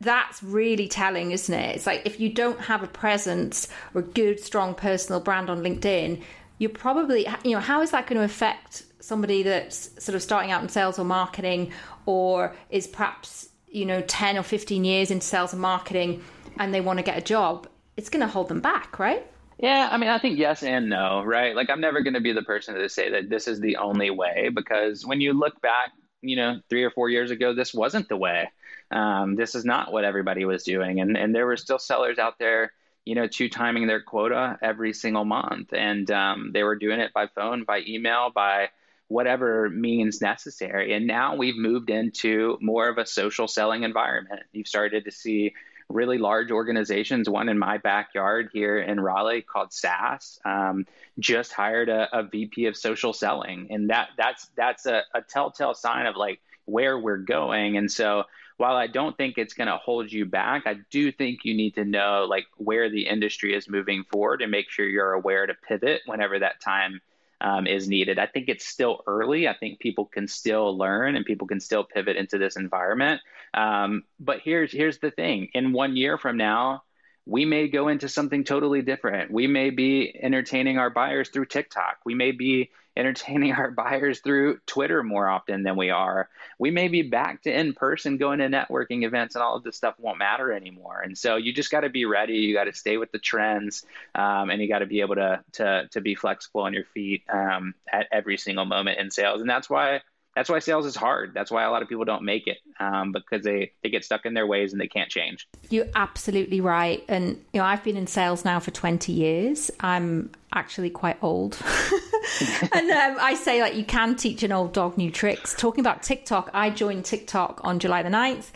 That's 0.00 0.42
really 0.42 0.88
telling, 0.88 1.32
isn't 1.32 1.54
it? 1.54 1.76
It's 1.76 1.86
like 1.86 2.06
if 2.06 2.18
you 2.18 2.30
don't 2.30 2.60
have 2.60 2.82
a 2.82 2.88
presence 2.88 3.68
or 3.94 4.00
a 4.00 4.04
good, 4.04 4.40
strong 4.40 4.74
personal 4.74 5.20
brand 5.20 5.50
on 5.50 5.62
LinkedIn, 5.62 6.22
you're 6.58 6.70
probably, 6.70 7.26
you 7.44 7.52
know, 7.52 7.60
how 7.60 7.82
is 7.82 7.90
that 7.90 8.06
going 8.06 8.18
to 8.18 8.24
affect 8.24 8.84
somebody 9.00 9.42
that's 9.42 9.90
sort 10.02 10.16
of 10.16 10.22
starting 10.22 10.50
out 10.50 10.62
in 10.62 10.68
sales 10.68 10.98
or 10.98 11.04
marketing 11.04 11.72
or 12.06 12.56
is 12.70 12.86
perhaps, 12.86 13.48
you 13.68 13.84
know, 13.84 14.00
10 14.00 14.38
or 14.38 14.42
15 14.42 14.84
years 14.84 15.10
into 15.10 15.26
sales 15.26 15.52
and 15.52 15.60
marketing 15.60 16.22
and 16.58 16.72
they 16.72 16.80
want 16.80 16.98
to 16.98 17.04
get 17.04 17.18
a 17.18 17.22
job? 17.22 17.68
It's 17.96 18.08
going 18.08 18.22
to 18.22 18.32
hold 18.32 18.48
them 18.48 18.60
back, 18.60 18.98
right? 18.98 19.26
Yeah, 19.62 19.88
I 19.92 19.96
mean, 19.96 20.10
I 20.10 20.18
think 20.18 20.40
yes 20.40 20.64
and 20.64 20.88
no, 20.88 21.22
right? 21.22 21.54
Like, 21.54 21.70
I'm 21.70 21.80
never 21.80 22.02
going 22.02 22.14
to 22.14 22.20
be 22.20 22.32
the 22.32 22.42
person 22.42 22.74
to 22.74 22.88
say 22.88 23.10
that 23.10 23.30
this 23.30 23.46
is 23.46 23.60
the 23.60 23.76
only 23.76 24.10
way 24.10 24.50
because 24.52 25.06
when 25.06 25.20
you 25.20 25.34
look 25.34 25.60
back, 25.62 25.92
you 26.20 26.34
know, 26.34 26.60
three 26.68 26.82
or 26.82 26.90
four 26.90 27.08
years 27.08 27.30
ago, 27.30 27.54
this 27.54 27.72
wasn't 27.72 28.08
the 28.08 28.16
way. 28.16 28.50
Um, 28.90 29.36
this 29.36 29.54
is 29.54 29.64
not 29.64 29.92
what 29.92 30.04
everybody 30.04 30.44
was 30.44 30.64
doing, 30.64 31.00
and 31.00 31.16
and 31.16 31.34
there 31.34 31.46
were 31.46 31.56
still 31.56 31.78
sellers 31.78 32.18
out 32.18 32.40
there, 32.40 32.72
you 33.04 33.14
know, 33.14 33.28
two 33.28 33.48
timing 33.48 33.86
their 33.86 34.02
quota 34.02 34.58
every 34.60 34.92
single 34.92 35.24
month, 35.24 35.72
and 35.72 36.10
um, 36.10 36.50
they 36.52 36.64
were 36.64 36.76
doing 36.76 37.00
it 37.00 37.12
by 37.14 37.28
phone, 37.28 37.64
by 37.64 37.82
email, 37.86 38.30
by 38.34 38.68
whatever 39.08 39.70
means 39.70 40.20
necessary. 40.20 40.92
And 40.92 41.06
now 41.06 41.36
we've 41.36 41.56
moved 41.56 41.88
into 41.88 42.58
more 42.60 42.88
of 42.88 42.98
a 42.98 43.06
social 43.06 43.46
selling 43.46 43.84
environment. 43.84 44.42
You've 44.52 44.68
started 44.68 45.04
to 45.04 45.12
see 45.12 45.54
really 45.88 46.18
large 46.18 46.50
organizations. 46.50 47.28
One 47.28 47.48
in 47.48 47.58
my 47.58 47.78
backyard 47.78 48.50
here 48.52 48.78
in 48.78 49.00
Raleigh 49.00 49.42
called 49.42 49.72
SAS 49.72 50.38
um, 50.44 50.86
just 51.18 51.52
hired 51.52 51.88
a, 51.88 52.08
a, 52.16 52.22
VP 52.22 52.66
of 52.66 52.76
social 52.76 53.12
selling, 53.12 53.68
and 53.70 53.90
that 53.90 54.10
that's 54.16 54.48
that's 54.56 54.86
a, 54.86 55.02
a 55.14 55.22
telltale 55.22 55.74
sign 55.74 56.06
of 56.06 56.16
like 56.16 56.40
where 56.64 56.98
we're 56.98 57.18
going. 57.18 57.76
And 57.76 57.90
so 57.90 58.24
while 58.56 58.76
I 58.76 58.86
don't 58.86 59.16
think 59.16 59.38
it's 59.38 59.54
going 59.54 59.68
to 59.68 59.76
hold 59.76 60.12
you 60.12 60.24
back, 60.24 60.66
I 60.66 60.76
do 60.90 61.10
think 61.10 61.40
you 61.44 61.54
need 61.54 61.74
to 61.74 61.84
know 61.84 62.26
like 62.28 62.46
where 62.56 62.88
the 62.88 63.08
industry 63.08 63.54
is 63.54 63.68
moving 63.68 64.04
forward 64.04 64.42
and 64.42 64.50
make 64.50 64.70
sure 64.70 64.86
you're 64.86 65.12
aware 65.12 65.46
to 65.46 65.54
pivot 65.54 66.02
whenever 66.06 66.38
that 66.38 66.60
time 66.60 67.00
um, 67.42 67.66
is 67.66 67.88
needed. 67.88 68.18
I 68.18 68.26
think 68.26 68.48
it's 68.48 68.64
still 68.64 69.02
early. 69.06 69.48
I 69.48 69.54
think 69.54 69.80
people 69.80 70.06
can 70.06 70.28
still 70.28 70.78
learn 70.78 71.16
and 71.16 71.26
people 71.26 71.46
can 71.46 71.60
still 71.60 71.84
pivot 71.84 72.16
into 72.16 72.38
this 72.38 72.56
environment. 72.56 73.20
Um, 73.52 74.04
but 74.20 74.40
here's 74.40 74.72
here's 74.72 74.98
the 74.98 75.10
thing: 75.10 75.48
in 75.52 75.72
one 75.72 75.96
year 75.96 76.16
from 76.16 76.36
now, 76.36 76.84
we 77.26 77.44
may 77.44 77.68
go 77.68 77.88
into 77.88 78.08
something 78.08 78.44
totally 78.44 78.80
different. 78.82 79.30
We 79.30 79.46
may 79.46 79.70
be 79.70 80.16
entertaining 80.22 80.78
our 80.78 80.90
buyers 80.90 81.28
through 81.28 81.46
TikTok. 81.46 81.98
We 82.06 82.14
may 82.14 82.30
be 82.30 82.70
entertaining 82.96 83.52
our 83.52 83.70
buyers 83.70 84.20
through 84.20 84.58
Twitter 84.66 85.02
more 85.02 85.28
often 85.28 85.62
than 85.62 85.76
we 85.76 85.90
are. 85.90 86.28
We 86.58 86.70
may 86.70 86.88
be 86.88 87.02
back 87.02 87.42
to 87.42 87.58
in 87.58 87.72
person 87.72 88.18
going 88.18 88.38
to 88.40 88.48
networking 88.48 89.04
events 89.04 89.34
and 89.34 89.42
all 89.42 89.56
of 89.56 89.62
this 89.62 89.76
stuff 89.76 89.94
won't 89.98 90.18
matter 90.18 90.52
anymore. 90.52 91.00
And 91.00 91.16
so 91.16 91.36
you 91.36 91.52
just 91.52 91.70
got 91.70 91.80
to 91.80 91.90
be 91.90 92.04
ready. 92.04 92.34
You 92.34 92.54
got 92.54 92.64
to 92.64 92.72
stay 92.72 92.96
with 92.98 93.12
the 93.12 93.18
trends 93.18 93.84
um, 94.14 94.50
and 94.50 94.60
you 94.60 94.68
got 94.68 94.80
to 94.80 94.86
be 94.86 95.00
able 95.00 95.14
to, 95.16 95.42
to, 95.52 95.88
to 95.90 96.00
be 96.00 96.14
flexible 96.14 96.62
on 96.62 96.74
your 96.74 96.84
feet 96.84 97.22
um, 97.32 97.74
at 97.90 98.08
every 98.12 98.36
single 98.36 98.64
moment 98.64 98.98
in 98.98 99.10
sales. 99.10 99.40
And 99.40 99.48
that's 99.48 99.70
why 99.70 100.02
that's 100.34 100.48
why 100.48 100.58
sales 100.60 100.86
is 100.86 100.96
hard. 100.96 101.32
That's 101.34 101.50
why 101.50 101.64
a 101.64 101.70
lot 101.70 101.82
of 101.82 101.88
people 101.88 102.04
don't 102.04 102.24
make 102.24 102.46
it 102.46 102.58
um, 102.80 103.12
because 103.12 103.44
they, 103.44 103.72
they 103.82 103.90
get 103.90 104.04
stuck 104.04 104.24
in 104.24 104.32
their 104.32 104.46
ways 104.46 104.72
and 104.72 104.80
they 104.80 104.88
can't 104.88 105.10
change. 105.10 105.46
You're 105.68 105.88
absolutely 105.94 106.60
right. 106.60 107.04
And, 107.08 107.42
you 107.52 107.60
know, 107.60 107.64
I've 107.64 107.84
been 107.84 107.96
in 107.96 108.06
sales 108.06 108.44
now 108.44 108.58
for 108.58 108.70
20 108.70 109.12
years. 109.12 109.70
I'm 109.80 110.30
actually 110.54 110.88
quite 110.88 111.18
old. 111.22 111.58
and 112.72 112.90
um, 112.90 113.16
I 113.20 113.34
say, 113.34 113.60
like, 113.60 113.74
you 113.74 113.84
can 113.84 114.16
teach 114.16 114.42
an 114.42 114.52
old 114.52 114.72
dog 114.72 114.96
new 114.96 115.10
tricks. 115.10 115.54
Talking 115.54 115.80
about 115.80 116.02
TikTok, 116.02 116.50
I 116.54 116.70
joined 116.70 117.04
TikTok 117.04 117.60
on 117.62 117.78
July 117.78 118.02
the 118.02 118.08
9th. 118.08 118.50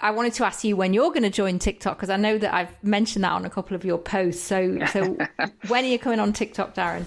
I 0.00 0.12
wanted 0.12 0.34
to 0.34 0.46
ask 0.46 0.62
you 0.62 0.76
when 0.76 0.94
you're 0.94 1.10
going 1.10 1.24
to 1.24 1.30
join 1.30 1.58
TikTok 1.58 1.96
because 1.96 2.10
I 2.10 2.16
know 2.16 2.38
that 2.38 2.54
I've 2.54 2.84
mentioned 2.84 3.24
that 3.24 3.32
on 3.32 3.44
a 3.44 3.50
couple 3.50 3.74
of 3.74 3.84
your 3.84 3.98
posts. 3.98 4.44
So, 4.44 4.78
so 4.92 5.18
when 5.66 5.84
are 5.84 5.88
you 5.88 5.98
coming 5.98 6.20
on 6.20 6.32
TikTok, 6.32 6.76
Darren? 6.76 7.06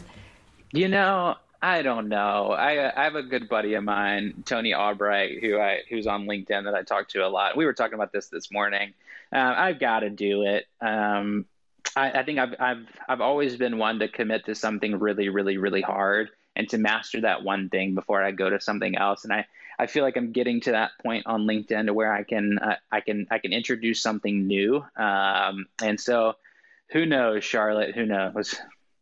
You 0.74 0.90
know, 0.90 1.36
I 1.62 1.84
don't 1.84 2.10
know. 2.10 2.52
I 2.52 2.90
I 3.00 3.04
have 3.04 3.16
a 3.16 3.24
good 3.24 3.48
buddy 3.48 3.76
of 3.76 3.84
mine, 3.84 4.44
Tony 4.46 4.74
Albright, 4.74 5.40
who 5.42 5.60
I 5.60 5.82
who's 5.90 6.08
on 6.08 6.26
LinkedIn 6.26 6.64
that 6.64 6.74
I 6.74 6.82
talk 6.82 7.10
to 7.10 7.26
a 7.26 7.30
lot. 7.30 7.56
We 7.56 7.66
were 7.66 7.74
talking 7.74 7.94
about 7.94 8.12
this 8.12 8.28
this 8.28 8.52
morning. 8.52 8.94
Uh, 9.32 9.54
I've 9.56 9.80
got 9.80 10.00
to 10.00 10.10
do 10.10 10.44
it. 10.44 10.68
Um, 10.82 11.46
I, 11.96 12.12
I 12.20 12.24
think 12.24 12.40
I've 12.40 12.56
I've 12.60 12.86
I've 13.08 13.22
always 13.22 13.58
been 13.58 13.78
one 13.78 14.00
to 14.00 14.08
commit 14.08 14.46
to 14.46 14.56
something 14.56 14.98
really 14.98 15.30
really 15.30 15.58
really 15.58 15.82
hard 15.82 16.30
and 16.56 16.68
to 16.70 16.78
master 16.78 17.22
that 17.22 17.44
one 17.44 17.70
thing 17.70 17.96
before 17.96 18.24
I 18.24 18.32
go 18.32 18.50
to 18.50 18.60
something 18.60 18.96
else. 18.98 19.24
And 19.24 19.32
I 19.32 19.46
I 19.78 19.86
feel 19.86 20.04
like 20.04 20.18
I'm 20.18 20.32
getting 20.32 20.62
to 20.62 20.72
that 20.72 20.92
point 21.04 21.28
on 21.28 21.46
LinkedIn 21.46 21.86
to 21.86 21.94
where 21.94 22.12
I 22.12 22.24
can 22.24 22.58
uh, 22.58 22.76
I 22.92 23.02
can 23.02 23.28
I 23.30 23.38
can 23.38 23.54
introduce 23.54 24.02
something 24.02 24.48
new. 24.48 24.84
Um, 24.96 25.68
and 25.82 26.00
so, 26.00 26.36
who 26.90 27.06
knows, 27.06 27.44
Charlotte? 27.44 27.94
Who 27.94 28.06
knows? 28.06 28.56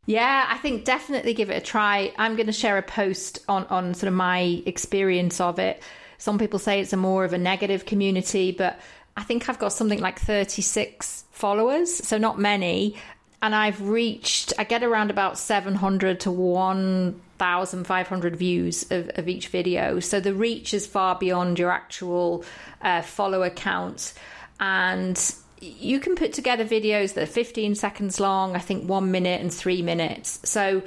Yeah, 0.09 0.45
I 0.49 0.57
think 0.57 0.83
definitely 0.85 1.35
give 1.35 1.51
it 1.51 1.61
a 1.61 1.63
try. 1.63 2.11
I'm 2.17 2.35
going 2.35 2.47
to 2.47 2.51
share 2.51 2.79
a 2.79 2.81
post 2.81 3.45
on, 3.47 3.65
on 3.65 3.93
sort 3.93 4.07
of 4.07 4.15
my 4.15 4.63
experience 4.65 5.39
of 5.39 5.59
it. 5.59 5.83
Some 6.17 6.39
people 6.39 6.57
say 6.57 6.81
it's 6.81 6.93
a 6.93 6.97
more 6.97 7.25
of 7.25 7.33
a 7.33 7.37
negative 7.37 7.85
community, 7.85 8.51
but 8.51 8.79
I 9.15 9.21
think 9.21 9.47
I've 9.47 9.59
got 9.59 9.71
something 9.71 9.99
like 9.99 10.17
36 10.17 11.25
followers, 11.29 11.95
so 11.95 12.17
not 12.17 12.39
many. 12.39 12.95
And 13.43 13.53
I've 13.53 13.87
reached, 13.87 14.51
I 14.57 14.63
get 14.63 14.83
around 14.83 15.11
about 15.11 15.37
700 15.37 16.21
to 16.21 16.31
1,500 16.31 18.35
views 18.35 18.91
of, 18.91 19.11
of 19.13 19.29
each 19.29 19.49
video. 19.49 19.99
So 19.99 20.19
the 20.19 20.33
reach 20.33 20.73
is 20.73 20.87
far 20.87 21.19
beyond 21.19 21.59
your 21.59 21.69
actual 21.69 22.43
uh, 22.81 23.03
follower 23.03 23.51
count. 23.51 24.15
And 24.59 25.35
you 25.59 25.99
can 25.99 26.15
put 26.15 26.33
together 26.33 26.65
videos 26.65 27.13
that 27.13 27.23
are 27.23 27.31
15 27.31 27.75
seconds 27.75 28.19
long, 28.19 28.55
I 28.55 28.59
think 28.59 28.87
one 28.87 29.11
minute 29.11 29.41
and 29.41 29.53
three 29.53 29.81
minutes. 29.81 30.39
So 30.43 30.81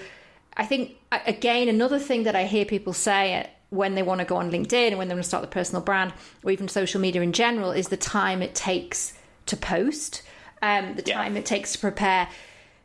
I 0.56 0.64
think, 0.64 0.96
again, 1.10 1.68
another 1.68 1.98
thing 1.98 2.24
that 2.24 2.36
I 2.36 2.44
hear 2.44 2.64
people 2.64 2.92
say 2.92 3.48
when 3.70 3.94
they 3.94 4.02
want 4.02 4.20
to 4.20 4.24
go 4.24 4.36
on 4.36 4.50
LinkedIn 4.50 4.88
and 4.88 4.98
when 4.98 5.08
they 5.08 5.14
want 5.14 5.24
to 5.24 5.28
start 5.28 5.42
the 5.42 5.48
personal 5.48 5.82
brand 5.82 6.12
or 6.42 6.50
even 6.50 6.68
social 6.68 7.00
media 7.00 7.22
in 7.22 7.32
general 7.32 7.70
is 7.70 7.88
the 7.88 7.96
time 7.96 8.42
it 8.42 8.54
takes 8.54 9.14
to 9.46 9.56
post, 9.56 10.22
um, 10.60 10.94
the 10.94 11.02
time 11.02 11.34
yeah. 11.34 11.40
it 11.40 11.46
takes 11.46 11.72
to 11.72 11.78
prepare. 11.78 12.28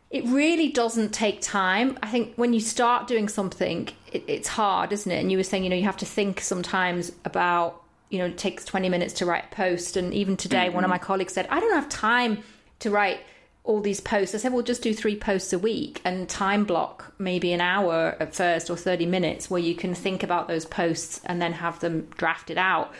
It 0.10 0.24
really 0.26 0.70
doesn't 0.70 1.14
take 1.14 1.42
time. 1.42 1.98
I 2.02 2.08
think 2.08 2.36
when 2.36 2.54
you 2.54 2.62
start 2.62 3.08
doing 3.08 3.28
something, 3.28 3.90
it, 4.12 4.24
it's 4.28 4.48
hard, 4.48 4.94
isn't 4.94 5.12
it? 5.12 5.20
And 5.20 5.32
you 5.32 5.38
were 5.38 5.44
saying, 5.44 5.66
you 5.66 5.70
know, 5.70 5.76
you 5.76 5.84
have 5.84 5.98
to 5.98 6.06
think 6.06 6.40
sometimes 6.40 7.12
about 7.26 7.84
you 8.10 8.20
know, 8.20 8.26
it 8.26 8.38
takes 8.38 8.66
20 8.66 8.90
minutes 8.90 9.14
to 9.16 9.26
write 9.26 9.46
a 9.52 9.56
post. 9.56 9.98
And 9.98 10.14
even 10.14 10.38
today, 10.38 10.66
mm-hmm. 10.66 10.76
one 10.76 10.84
of 10.84 10.90
mm-hmm. 10.90 10.94
my 10.96 10.98
colleagues 10.98 11.34
said, 11.34 11.48
I 11.50 11.60
don't 11.60 11.74
have 11.74 11.90
time 11.90 12.44
to 12.80 12.90
write 12.90 13.20
all 13.64 13.82
these 13.82 14.00
posts. 14.00 14.34
I 14.34 14.38
said, 14.38 14.54
well, 14.54 14.64
just 14.64 14.82
do 14.82 14.94
three 14.94 15.18
posts 15.18 15.52
a 15.52 15.60
week 15.60 16.02
and 16.06 16.28
time 16.30 16.64
block 16.64 17.14
maybe 17.20 17.52
an 17.52 17.60
hour 17.60 18.16
at 18.20 18.34
first 18.34 18.70
or 18.70 18.78
30 18.78 19.06
minutes 19.06 19.50
where 19.50 19.60
you 19.60 19.76
can 19.76 19.94
think 19.94 20.24
about 20.24 20.48
those 20.48 20.66
posts 20.66 21.20
and 21.26 21.42
then 21.42 21.52
have 21.52 21.80
them 21.82 22.08
drafted 22.18 22.58
out. 22.58 22.94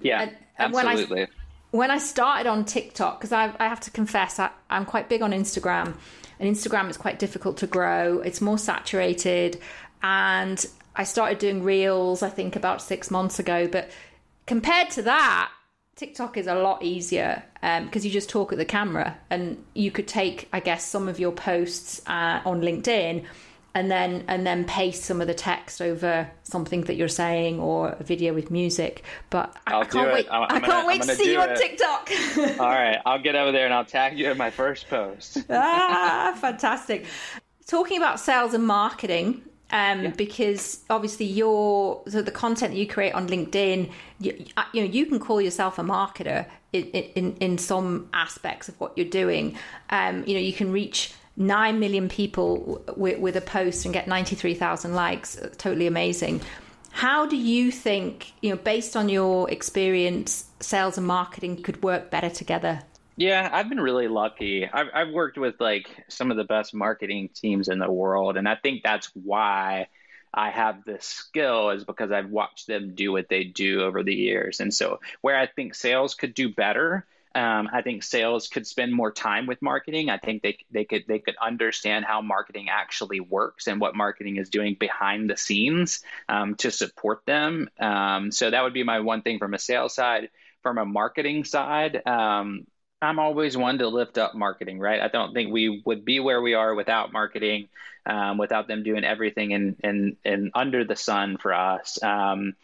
Yeah, 0.00 0.22
and, 0.22 0.36
and 0.58 0.74
absolutely. 0.74 1.16
When 1.16 1.28
I, 1.28 1.30
when 1.70 1.90
I 1.90 1.98
started 1.98 2.48
on 2.48 2.64
TikTok, 2.64 3.20
because 3.20 3.32
I, 3.32 3.54
I 3.60 3.68
have 3.68 3.80
to 3.80 3.90
confess, 3.90 4.38
I, 4.38 4.50
I'm 4.70 4.86
quite 4.86 5.10
big 5.10 5.20
on 5.20 5.32
Instagram, 5.32 5.94
and 6.38 6.54
Instagram 6.54 6.88
is 6.88 6.96
quite 6.96 7.18
difficult 7.18 7.58
to 7.58 7.66
grow. 7.66 8.20
It's 8.20 8.40
more 8.40 8.58
saturated. 8.58 9.60
And 10.02 10.64
I 10.94 11.04
started 11.04 11.38
doing 11.38 11.62
reels, 11.62 12.22
I 12.22 12.30
think, 12.30 12.56
about 12.56 12.82
six 12.82 13.10
months 13.10 13.38
ago. 13.38 13.68
But 13.68 13.90
compared 14.46 14.90
to 14.90 15.02
that, 15.02 15.50
TikTok 15.96 16.36
is 16.36 16.46
a 16.46 16.54
lot 16.54 16.82
easier 16.82 17.42
because 17.54 18.02
um, 18.02 18.06
you 18.06 18.10
just 18.10 18.28
talk 18.28 18.52
at 18.52 18.58
the 18.58 18.64
camera 18.64 19.16
and 19.30 19.64
you 19.74 19.90
could 19.90 20.06
take, 20.06 20.48
I 20.52 20.60
guess, 20.60 20.84
some 20.84 21.08
of 21.08 21.18
your 21.18 21.32
posts 21.32 22.02
uh, 22.06 22.40
on 22.44 22.60
LinkedIn 22.60 23.24
and 23.76 23.90
then 23.90 24.24
and 24.26 24.46
then 24.46 24.64
paste 24.64 25.04
some 25.04 25.20
of 25.20 25.26
the 25.26 25.34
text 25.34 25.82
over 25.82 26.30
something 26.44 26.80
that 26.84 26.94
you're 26.96 27.08
saying 27.08 27.60
or 27.60 27.90
a 27.90 28.02
video 28.02 28.32
with 28.32 28.50
music. 28.50 29.04
But 29.28 29.54
I, 29.66 29.80
I 29.80 29.84
can't 29.84 30.12
wait. 30.14 30.26
I'm, 30.30 30.44
I'm 30.44 30.56
I 30.56 30.60
can 30.60 30.68
not 30.70 30.86
wait 30.86 31.02
to 31.02 31.14
see 31.14 31.32
you 31.32 31.40
it. 31.42 31.50
on 31.50 31.56
TikTok. 31.56 32.10
All 32.60 32.68
right, 32.68 32.98
I'll 33.04 33.20
get 33.20 33.34
over 33.36 33.52
there 33.52 33.66
and 33.66 33.74
I'll 33.74 33.84
tag 33.84 34.18
you 34.18 34.30
in 34.30 34.38
my 34.38 34.48
first 34.48 34.88
post. 34.88 35.44
ah, 35.50 36.34
fantastic! 36.40 37.04
Talking 37.66 37.98
about 37.98 38.18
sales 38.18 38.54
and 38.54 38.66
marketing, 38.66 39.42
um, 39.70 40.04
yeah. 40.04 40.10
because 40.10 40.80
obviously 40.88 41.26
your 41.26 42.02
so 42.08 42.22
the 42.22 42.30
content 42.30 42.72
that 42.72 42.78
you 42.78 42.86
create 42.86 43.12
on 43.12 43.28
LinkedIn, 43.28 43.90
you, 44.20 44.46
uh, 44.56 44.64
you 44.72 44.82
know 44.82 44.88
you 44.88 45.06
can 45.06 45.18
call 45.18 45.40
yourself 45.40 45.78
a 45.78 45.82
marketer 45.82 46.46
in, 46.72 46.84
in, 46.84 47.36
in 47.40 47.58
some 47.58 48.08
aspects 48.12 48.68
of 48.68 48.78
what 48.80 48.96
you're 48.96 49.08
doing. 49.08 49.56
Um, 49.90 50.24
you 50.26 50.34
know 50.34 50.40
you 50.40 50.52
can 50.52 50.70
reach 50.70 51.12
nine 51.36 51.80
million 51.80 52.08
people 52.08 52.84
with, 52.96 53.18
with 53.18 53.36
a 53.36 53.40
post 53.40 53.84
and 53.84 53.92
get 53.92 54.06
ninety 54.06 54.36
three 54.36 54.54
thousand 54.54 54.94
likes. 54.94 55.36
Totally 55.58 55.88
amazing. 55.88 56.40
How 56.92 57.26
do 57.26 57.36
you 57.36 57.72
think 57.72 58.32
you 58.42 58.50
know 58.50 58.56
based 58.56 58.96
on 58.96 59.08
your 59.08 59.50
experience, 59.50 60.44
sales 60.60 60.96
and 60.96 61.06
marketing 61.06 61.62
could 61.62 61.82
work 61.82 62.10
better 62.10 62.30
together? 62.30 62.82
Yeah, 63.16 63.48
I've 63.50 63.68
been 63.68 63.80
really 63.80 64.08
lucky. 64.08 64.66
I've, 64.70 64.88
I've 64.92 65.10
worked 65.10 65.38
with 65.38 65.54
like 65.60 65.88
some 66.08 66.30
of 66.30 66.36
the 66.36 66.44
best 66.44 66.74
marketing 66.74 67.30
teams 67.34 67.68
in 67.68 67.78
the 67.78 67.90
world, 67.90 68.36
and 68.36 68.46
I 68.48 68.56
think 68.56 68.82
that's 68.82 69.10
why 69.14 69.88
I 70.34 70.50
have 70.50 70.84
this 70.84 71.06
skill 71.06 71.70
is 71.70 71.84
because 71.84 72.12
I've 72.12 72.28
watched 72.28 72.66
them 72.66 72.94
do 72.94 73.12
what 73.12 73.28
they 73.30 73.44
do 73.44 73.80
over 73.82 74.02
the 74.02 74.14
years. 74.14 74.60
And 74.60 74.72
so, 74.72 75.00
where 75.22 75.36
I 75.38 75.46
think 75.46 75.74
sales 75.74 76.14
could 76.14 76.34
do 76.34 76.50
better, 76.52 77.06
um, 77.34 77.70
I 77.72 77.80
think 77.80 78.02
sales 78.02 78.48
could 78.48 78.66
spend 78.66 78.92
more 78.92 79.12
time 79.12 79.46
with 79.46 79.62
marketing. 79.62 80.10
I 80.10 80.18
think 80.18 80.42
they 80.42 80.58
they 80.70 80.84
could 80.84 81.04
they 81.08 81.18
could 81.18 81.36
understand 81.40 82.04
how 82.04 82.20
marketing 82.20 82.68
actually 82.70 83.20
works 83.20 83.66
and 83.66 83.80
what 83.80 83.96
marketing 83.96 84.36
is 84.36 84.50
doing 84.50 84.76
behind 84.78 85.30
the 85.30 85.38
scenes 85.38 86.02
um, 86.28 86.54
to 86.56 86.70
support 86.70 87.24
them. 87.24 87.70
Um, 87.80 88.30
so 88.30 88.50
that 88.50 88.62
would 88.62 88.74
be 88.74 88.82
my 88.82 89.00
one 89.00 89.22
thing 89.22 89.38
from 89.38 89.54
a 89.54 89.58
sales 89.58 89.94
side. 89.94 90.28
From 90.62 90.78
a 90.78 90.84
marketing 90.84 91.44
side, 91.44 92.04
um, 92.08 92.66
I'm 93.02 93.18
always 93.18 93.56
one 93.56 93.78
to 93.78 93.88
lift 93.88 94.18
up 94.18 94.34
marketing, 94.34 94.78
right? 94.78 95.00
I 95.00 95.08
don't 95.08 95.34
think 95.34 95.52
we 95.52 95.82
would 95.84 96.04
be 96.04 96.18
where 96.20 96.40
we 96.40 96.54
are 96.54 96.74
without 96.74 97.12
marketing, 97.12 97.68
um, 98.06 98.38
without 98.38 98.68
them 98.68 98.82
doing 98.82 99.04
everything 99.04 99.50
in, 99.50 99.76
in, 99.84 100.16
in 100.24 100.50
under 100.54 100.84
the 100.84 100.96
sun 100.96 101.36
for 101.36 101.52
us. 101.52 102.02
Um, 102.02 102.54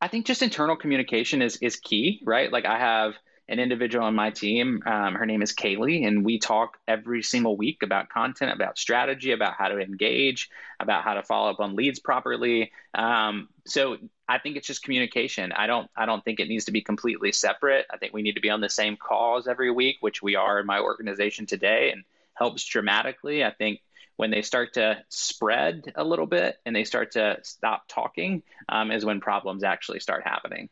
I 0.00 0.08
think 0.08 0.26
just 0.26 0.42
internal 0.42 0.76
communication 0.76 1.42
is 1.42 1.56
is 1.58 1.76
key, 1.76 2.22
right? 2.24 2.50
Like 2.50 2.64
I 2.64 2.78
have 2.78 3.14
an 3.48 3.58
individual 3.58 4.04
on 4.04 4.14
my 4.14 4.30
team. 4.30 4.82
Um, 4.86 5.14
her 5.14 5.26
name 5.26 5.42
is 5.42 5.52
Kaylee, 5.52 6.06
and 6.06 6.24
we 6.24 6.38
talk 6.38 6.78
every 6.86 7.22
single 7.22 7.56
week 7.56 7.82
about 7.82 8.08
content, 8.08 8.52
about 8.52 8.78
strategy, 8.78 9.32
about 9.32 9.54
how 9.54 9.68
to 9.68 9.78
engage, 9.78 10.48
about 10.80 11.04
how 11.04 11.14
to 11.14 11.22
follow 11.22 11.50
up 11.50 11.60
on 11.60 11.76
leads 11.76 11.98
properly. 11.98 12.72
Um, 12.94 13.48
so 13.66 13.98
I 14.28 14.38
think 14.38 14.56
it's 14.56 14.66
just 14.66 14.82
communication. 14.82 15.52
I 15.52 15.66
don't 15.66 15.90
I 15.96 16.06
don't 16.06 16.24
think 16.24 16.40
it 16.40 16.48
needs 16.48 16.66
to 16.66 16.72
be 16.72 16.82
completely 16.82 17.32
separate. 17.32 17.86
I 17.92 17.98
think 17.98 18.12
we 18.12 18.22
need 18.22 18.36
to 18.36 18.40
be 18.40 18.50
on 18.50 18.60
the 18.60 18.68
same 18.68 18.96
calls 18.96 19.48
every 19.48 19.70
week, 19.70 19.96
which 20.00 20.22
we 20.22 20.36
are 20.36 20.60
in 20.60 20.66
my 20.66 20.78
organization 20.80 21.46
today, 21.46 21.90
and 21.90 22.04
helps 22.34 22.64
dramatically. 22.64 23.44
I 23.44 23.50
think 23.50 23.80
when 24.16 24.30
they 24.30 24.42
start 24.42 24.74
to 24.74 25.02
spread 25.08 25.92
a 25.96 26.04
little 26.04 26.26
bit 26.26 26.58
and 26.64 26.76
they 26.76 26.84
start 26.84 27.12
to 27.12 27.38
stop 27.42 27.84
talking 27.88 28.42
um, 28.68 28.90
is 28.90 29.04
when 29.04 29.20
problems 29.20 29.64
actually 29.64 30.00
start 30.00 30.22
happening. 30.24 30.68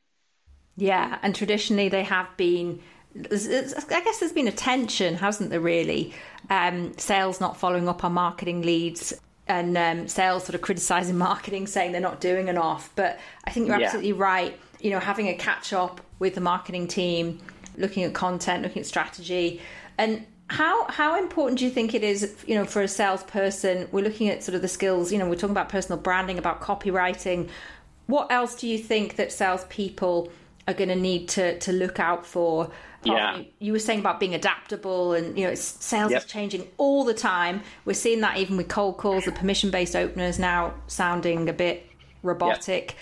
Yeah, 0.77 1.19
and 1.23 1.35
traditionally 1.35 1.89
they 1.89 2.05
have 2.05 2.29
been. 2.37 2.81
I 3.15 4.01
guess 4.05 4.21
there's 4.21 4.33
been 4.33 4.47
a 4.47 4.53
tension, 4.53 5.17
hasn't 5.17 5.51
there? 5.51 5.61
Really, 5.61 6.15
um, 6.49 6.97
sales 6.97 7.41
not 7.41 7.57
following 7.57 7.89
up 7.89 8.05
on 8.05 8.13
marketing 8.13 8.63
leads, 8.63 9.13
and 9.49 9.77
um, 9.77 10.09
sales 10.09 10.45
sort 10.45 10.55
of 10.55 10.61
criticizing 10.63 11.19
marketing, 11.31 11.67
saying 11.67 11.93
they're 11.93 12.01
not 12.01 12.21
doing 12.21 12.49
enough. 12.49 12.91
But 12.95 13.19
I 13.45 13.51
think 13.51 13.67
you're 13.67 13.79
yeah. 13.79 13.87
absolutely 13.87 14.13
right. 14.13 14.59
You 14.81 14.91
know, 14.91 15.01
having 15.01 15.29
a 15.29 15.35
catch 15.35 15.73
up 15.73 16.01
with 16.19 16.35
the 16.35 16.41
marketing 16.41 16.87
team, 16.87 17.41
looking 17.77 18.05
at 18.05 18.15
content, 18.15 18.63
looking 18.63 18.81
at 18.81 18.87
strategy, 18.87 19.61
and 19.99 20.25
how 20.51 20.91
how 20.91 21.17
important 21.17 21.61
do 21.61 21.65
you 21.65 21.71
think 21.71 21.95
it 21.95 22.03
is 22.03 22.35
you 22.45 22.57
know 22.57 22.65
for 22.65 22.83
a 22.83 22.89
salesperson 22.89 23.87
we're 23.93 24.03
looking 24.03 24.29
at 24.29 24.43
sort 24.43 24.57
of 24.57 24.63
the 24.63 24.69
skills 24.69 25.13
you 25.13 25.19
know 25.19 25.29
we're 25.29 25.37
talking 25.37 25.51
about 25.51 25.69
personal 25.69 25.97
branding 25.97 26.39
about 26.39 26.61
copywriting 26.61 27.49
what 28.09 28.31
else 28.33 28.57
do 28.57 28.67
you 28.67 28.77
think 28.77 29.15
that 29.15 29.31
salespeople 29.31 30.29
are 30.69 30.75
going 30.75 30.89
to 30.89 30.97
need 30.97 31.29
to 31.31 31.59
to 31.61 31.73
look 31.73 31.99
out 31.99 32.27
for 32.27 32.71
yeah. 33.03 33.43
You, 33.61 33.73
were 33.73 33.79
saying 33.79 34.01
about 34.01 34.21
being 34.21 34.35
adaptable 34.35 35.15
and 35.15 35.39
you 35.39 35.47
know 35.47 35.55
sales 35.55 36.13
yep. 36.13 36.23
is 36.23 36.31
changing 36.31 36.69
all 36.77 37.05
the 37.05 37.15
time 37.15 37.63
we're 37.87 37.95
seeing 37.95 38.21
that 38.21 38.37
even 38.37 38.59
with 38.59 38.69
cold 38.69 38.99
calls 38.99 39.25
the 39.25 39.33
permission 39.33 39.71
based 39.71 39.97
openers 39.97 40.39
now 40.39 40.75
sounding 40.87 41.49
a 41.49 41.53
bit 41.55 41.87
robotic 42.23 42.91
yep. 42.91 42.99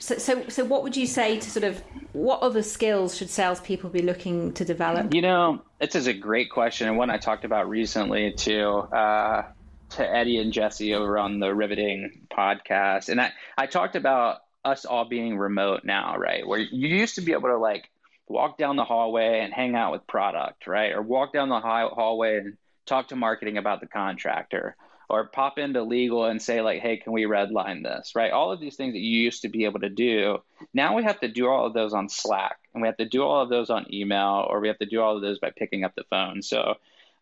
So, 0.00 0.16
so, 0.16 0.48
so, 0.48 0.64
what 0.64 0.84
would 0.84 0.96
you 0.96 1.08
say 1.08 1.40
to 1.40 1.50
sort 1.50 1.64
of 1.64 1.82
what 2.12 2.40
other 2.40 2.62
skills 2.62 3.16
should 3.16 3.30
salespeople 3.30 3.90
be 3.90 4.00
looking 4.00 4.52
to 4.52 4.64
develop? 4.64 5.12
You 5.12 5.22
know, 5.22 5.62
this 5.80 5.96
is 5.96 6.06
a 6.06 6.14
great 6.14 6.50
question, 6.50 6.86
and 6.86 6.96
one 6.96 7.10
I 7.10 7.18
talked 7.18 7.44
about 7.44 7.68
recently 7.68 8.30
to 8.32 8.68
uh, 8.68 9.44
to 9.90 10.08
Eddie 10.08 10.38
and 10.38 10.52
Jesse 10.52 10.94
over 10.94 11.18
on 11.18 11.40
the 11.40 11.52
Riveting 11.52 12.28
podcast, 12.30 13.08
and 13.08 13.20
I 13.20 13.32
I 13.56 13.66
talked 13.66 13.96
about 13.96 14.42
us 14.68 14.84
all 14.84 15.04
being 15.04 15.36
remote 15.36 15.82
now, 15.84 16.16
right? 16.16 16.46
Where 16.46 16.58
you 16.58 16.88
used 16.88 17.16
to 17.16 17.20
be 17.20 17.32
able 17.32 17.48
to 17.48 17.58
like 17.58 17.90
walk 18.26 18.58
down 18.58 18.76
the 18.76 18.84
hallway 18.84 19.40
and 19.40 19.52
hang 19.52 19.74
out 19.74 19.92
with 19.92 20.06
product, 20.06 20.66
right, 20.66 20.92
or 20.92 21.02
walk 21.02 21.32
down 21.32 21.48
the 21.48 21.60
hallway 21.60 22.38
and 22.38 22.56
talk 22.86 23.08
to 23.08 23.16
marketing 23.16 23.58
about 23.58 23.80
the 23.80 23.86
contractor. 23.86 24.76
Or 25.10 25.26
pop 25.26 25.58
into 25.58 25.84
legal 25.84 26.26
and 26.26 26.40
say 26.40 26.60
like 26.60 26.82
hey 26.82 26.98
can 26.98 27.14
we 27.14 27.22
redline 27.22 27.82
this? 27.82 28.12
Right? 28.14 28.30
All 28.30 28.52
of 28.52 28.60
these 28.60 28.76
things 28.76 28.92
that 28.92 28.98
you 28.98 29.22
used 29.22 29.40
to 29.40 29.48
be 29.48 29.64
able 29.64 29.80
to 29.80 29.88
do 29.88 30.42
now 30.74 30.94
we 30.94 31.02
have 31.02 31.18
to 31.20 31.28
do 31.28 31.48
all 31.48 31.66
of 31.66 31.72
those 31.72 31.94
on 31.94 32.10
slack 32.10 32.58
and 32.74 32.82
we 32.82 32.88
have 32.88 32.98
to 32.98 33.08
do 33.08 33.22
all 33.22 33.40
of 33.40 33.48
those 33.48 33.70
on 33.70 33.86
email 33.90 34.46
or 34.50 34.60
we 34.60 34.68
have 34.68 34.78
to 34.80 34.86
do 34.86 35.00
all 35.00 35.16
of 35.16 35.22
those 35.22 35.38
by 35.38 35.50
picking 35.56 35.82
up 35.82 35.94
the 35.94 36.04
phone. 36.10 36.42
So 36.42 36.74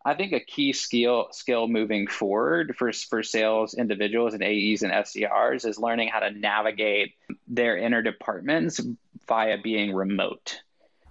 I 0.05 0.13
think 0.13 0.31
a 0.33 0.39
key 0.39 0.73
skill 0.73 1.27
skill 1.31 1.67
moving 1.67 2.07
forward 2.07 2.75
for 2.77 2.91
for 2.93 3.23
sales 3.23 3.73
individuals 3.73 4.33
and 4.33 4.43
AEs 4.43 4.83
and 4.83 4.93
SDRs 4.93 5.67
is 5.67 5.77
learning 5.77 6.09
how 6.09 6.19
to 6.19 6.31
navigate 6.31 7.15
their 7.47 7.77
inner 7.77 8.01
departments 8.01 8.79
via 9.27 9.57
being 9.57 9.93
remote. 9.93 10.61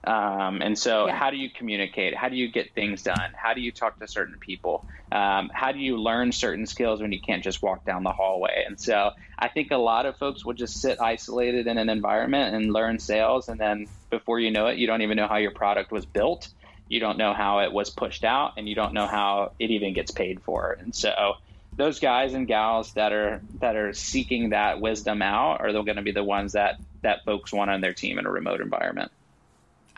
Um, 0.07 0.63
and 0.63 0.79
so, 0.79 1.09
yeah. 1.09 1.17
how 1.17 1.31
do 1.31 1.37
you 1.37 1.51
communicate? 1.51 2.15
How 2.15 2.29
do 2.29 2.37
you 2.37 2.49
get 2.51 2.75
things 2.75 3.03
done? 3.03 3.33
How 3.35 3.55
do 3.55 3.61
you 3.61 3.73
talk 3.73 3.99
to 3.99 4.07
certain 4.07 4.39
people? 4.39 4.87
Um, 5.11 5.51
how 5.53 5.73
do 5.73 5.81
you 5.81 5.97
learn 5.97 6.31
certain 6.31 6.67
skills 6.67 7.01
when 7.01 7.11
you 7.11 7.21
can't 7.21 7.43
just 7.43 7.61
walk 7.61 7.85
down 7.85 8.05
the 8.05 8.13
hallway? 8.13 8.65
And 8.67 8.81
so, 8.81 9.11
I 9.37 9.49
think 9.49 9.73
a 9.73 9.77
lot 9.77 10.07
of 10.07 10.17
folks 10.17 10.45
will 10.45 10.55
just 10.55 10.81
sit 10.81 11.01
isolated 11.01 11.67
in 11.67 11.77
an 11.77 11.89
environment 11.89 12.55
and 12.55 12.73
learn 12.73 13.01
sales. 13.01 13.49
And 13.49 13.59
then, 13.59 13.89
before 14.09 14.39
you 14.39 14.53
know 14.53 14.69
it, 14.69 14.79
you 14.79 14.87
don't 14.87 15.03
even 15.03 15.17
know 15.17 15.27
how 15.27 15.39
your 15.39 15.51
product 15.51 15.91
was 15.91 16.07
built. 16.07 16.49
You 16.89 17.01
don't 17.01 17.19
know 17.19 17.33
how 17.33 17.61
it 17.61 17.73
was 17.73 17.91
pushed 17.91 18.25
out, 18.25 18.55
and 18.57 18.69
you 18.69 18.75
don't 18.75 18.93
know 18.93 19.07
how 19.07 19.53
it 19.59 19.71
even 19.71 19.93
gets 19.93 20.11
paid 20.11 20.41
for. 20.43 20.77
And 20.81 20.95
so, 20.95 21.35
those 21.77 22.01
guys 22.01 22.35
and 22.35 22.47
gals 22.47 22.93
that 22.95 23.13
are 23.13 23.43
that 23.61 23.77
are 23.77 23.93
seeking 23.93 24.51
that 24.51 24.81
wisdom 24.81 25.23
out 25.23 25.61
are 25.61 25.73
they 25.73 25.83
going 25.83 25.97
to 25.97 26.03
be 26.03 26.13
the 26.13 26.25
ones 26.25 26.53
that 26.53 26.79
that 27.03 27.25
folks 27.25 27.53
want 27.53 27.71
on 27.71 27.81
their 27.81 27.93
team 27.93 28.19
in 28.19 28.27
a 28.27 28.31
remote 28.31 28.61
environment. 28.61 29.11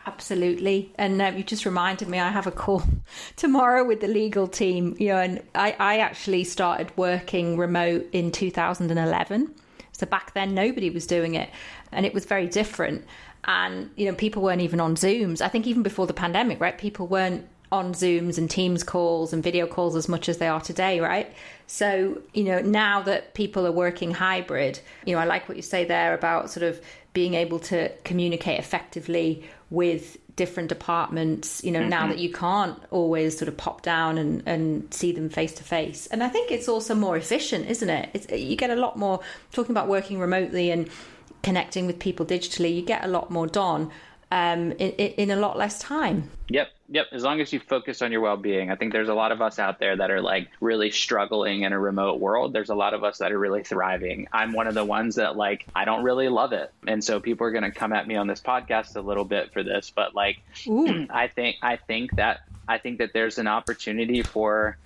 Absolutely. 0.05 0.91
And 0.97 1.21
uh, 1.21 1.33
you 1.35 1.43
just 1.43 1.65
reminded 1.65 2.07
me, 2.07 2.19
I 2.19 2.29
have 2.29 2.47
a 2.47 2.51
call 2.51 2.83
tomorrow 3.35 3.83
with 3.83 4.01
the 4.01 4.07
legal 4.07 4.47
team. 4.47 4.95
You 4.97 5.09
know, 5.09 5.17
and 5.17 5.43
I, 5.53 5.75
I 5.79 5.97
actually 5.99 6.43
started 6.45 6.91
working 6.97 7.57
remote 7.57 8.07
in 8.11 8.31
2011. 8.31 9.53
So 9.99 10.05
back 10.05 10.33
then, 10.33 10.53
nobody 10.53 10.89
was 10.89 11.05
doing 11.05 11.35
it, 11.35 11.49
and 11.91 12.05
it 12.05 12.13
was 12.13 12.25
very 12.25 12.47
different. 12.47 13.05
And 13.43 13.91
you 13.95 14.05
know, 14.05 14.15
people 14.15 14.41
weren't 14.41 14.61
even 14.61 14.79
on 14.79 14.95
Zooms. 14.95 15.41
I 15.41 15.47
think 15.47 15.67
even 15.67 15.83
before 15.83 16.07
the 16.07 16.13
pandemic, 16.13 16.59
right? 16.59 16.77
People 16.77 17.07
weren't 17.07 17.47
on 17.71 17.93
Zooms 17.93 18.37
and 18.37 18.49
Teams 18.49 18.83
calls 18.83 19.31
and 19.31 19.43
video 19.43 19.67
calls 19.67 19.95
as 19.95 20.09
much 20.09 20.27
as 20.27 20.37
they 20.37 20.47
are 20.47 20.61
today, 20.61 20.99
right? 20.99 21.31
So, 21.67 22.21
you 22.33 22.43
know, 22.45 22.59
now 22.59 23.01
that 23.03 23.35
people 23.35 23.67
are 23.67 23.71
working 23.71 24.11
hybrid, 24.11 24.79
you 25.05 25.13
know, 25.13 25.21
I 25.21 25.25
like 25.25 25.47
what 25.47 25.55
you 25.55 25.61
say 25.61 25.85
there 25.85 26.13
about 26.15 26.49
sort 26.49 26.63
of 26.63 26.81
being 27.13 27.35
able 27.35 27.59
to 27.59 27.89
communicate 28.03 28.59
effectively 28.59 29.43
with 29.69 30.17
different 30.39 30.69
departments, 30.69 31.61
you 31.65 31.69
know, 31.69 31.81
mm-hmm. 31.81 31.89
now 31.89 32.07
that 32.07 32.17
you 32.17 32.31
can't 32.31 32.81
always 32.91 33.37
sort 33.37 33.49
of 33.49 33.57
pop 33.57 33.81
down 33.81 34.17
and, 34.17 34.41
and 34.45 34.93
see 34.93 35.11
them 35.11 35.27
face 35.27 35.51
to 35.51 35.63
face. 35.65 36.07
And 36.07 36.23
I 36.23 36.29
think 36.29 36.49
it's 36.49 36.69
also 36.69 36.95
more 36.95 37.17
efficient, 37.17 37.69
isn't 37.69 37.89
it? 37.89 38.09
It's, 38.13 38.31
you 38.31 38.55
get 38.55 38.69
a 38.69 38.77
lot 38.77 38.97
more, 38.97 39.19
talking 39.51 39.71
about 39.71 39.89
working 39.89 40.17
remotely 40.17 40.71
and 40.71 40.89
connecting 41.43 41.87
with 41.87 41.99
people 41.99 42.25
digitally, 42.25 42.73
you 42.73 42.81
get 42.81 43.03
a 43.03 43.09
lot 43.09 43.29
more 43.29 43.47
done 43.47 43.91
um, 44.31 44.71
in, 44.73 44.91
in 44.91 45.31
a 45.31 45.35
lot 45.35 45.57
less 45.57 45.79
time. 45.79 46.29
Yep. 46.49 46.69
Yep. 46.89 47.07
As 47.11 47.23
long 47.23 47.41
as 47.41 47.53
you 47.53 47.59
focus 47.59 48.01
on 48.01 48.11
your 48.11 48.21
well 48.21 48.37
being. 48.37 48.71
I 48.71 48.75
think 48.75 48.93
there's 48.93 49.09
a 49.09 49.13
lot 49.13 49.31
of 49.31 49.41
us 49.41 49.59
out 49.59 49.79
there 49.79 49.95
that 49.95 50.11
are 50.11 50.21
like 50.21 50.49
really 50.61 50.91
struggling 50.91 51.61
in 51.61 51.73
a 51.73 51.79
remote 51.79 52.19
world. 52.19 52.53
There's 52.53 52.69
a 52.69 52.75
lot 52.75 52.93
of 52.93 53.03
us 53.03 53.19
that 53.19 53.31
are 53.31 53.39
really 53.39 53.63
thriving. 53.63 54.27
I'm 54.31 54.53
one 54.53 54.67
of 54.67 54.73
the 54.73 54.85
ones 54.85 55.15
that 55.15 55.35
like, 55.35 55.67
I 55.75 55.85
don't 55.85 56.03
really 56.03 56.29
love 56.29 56.53
it. 56.53 56.71
And 56.87 57.03
so 57.03 57.19
people 57.19 57.45
are 57.47 57.51
going 57.51 57.63
to 57.63 57.71
come 57.71 57.93
at 57.93 58.07
me 58.07 58.15
on 58.15 58.27
this 58.27 58.41
podcast 58.41 58.95
a 58.95 59.01
little 59.01 59.25
bit 59.25 59.51
for 59.53 59.63
this. 59.63 59.91
But 59.95 60.15
like, 60.15 60.37
I 61.09 61.29
think, 61.33 61.57
I 61.61 61.75
think 61.75 62.15
that, 62.15 62.41
I 62.67 62.77
think 62.77 62.99
that 62.99 63.13
there's 63.13 63.37
an 63.39 63.47
opportunity 63.47 64.21
for 64.21 64.77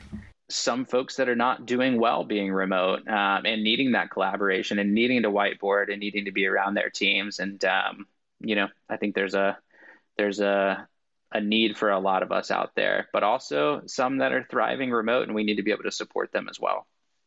some 0.49 0.85
folks 0.85 1.15
that 1.15 1.29
are 1.29 1.35
not 1.35 1.65
doing 1.65 1.99
well 1.99 2.23
being 2.23 2.51
remote 2.51 3.07
um, 3.07 3.45
and 3.45 3.63
needing 3.63 3.93
that 3.93 4.09
collaboration 4.09 4.77
and 4.77 4.93
needing 4.93 5.23
to 5.23 5.31
whiteboard 5.31 5.91
and 5.91 5.99
needing 5.99 6.25
to 6.25 6.31
be 6.31 6.45
around 6.45 6.75
their 6.75 6.89
teams. 6.89 7.39
And, 7.39 7.63
um, 7.65 8.07
you 8.43 8.55
know, 8.55 8.67
I 8.89 8.97
think 8.97 9.15
there's 9.15 9.33
a 9.33 9.57
there's 10.17 10.39
a 10.39 10.87
a 11.31 11.41
need 11.41 11.77
for 11.77 11.89
a 11.89 11.99
lot 11.99 12.21
of 12.21 12.31
us 12.31 12.51
out 12.51 12.71
there, 12.75 13.09
but 13.11 13.23
also 13.23 13.81
some 13.87 14.19
that 14.19 14.31
are 14.31 14.45
thriving 14.49 14.91
remote, 14.91 15.23
and 15.23 15.33
we 15.33 15.43
need 15.43 15.55
to 15.55 15.63
be 15.63 15.71
able 15.71 15.83
to 15.83 15.91
support 15.91 16.31
them 16.31 16.47
as 16.49 16.59
well. 16.59 16.85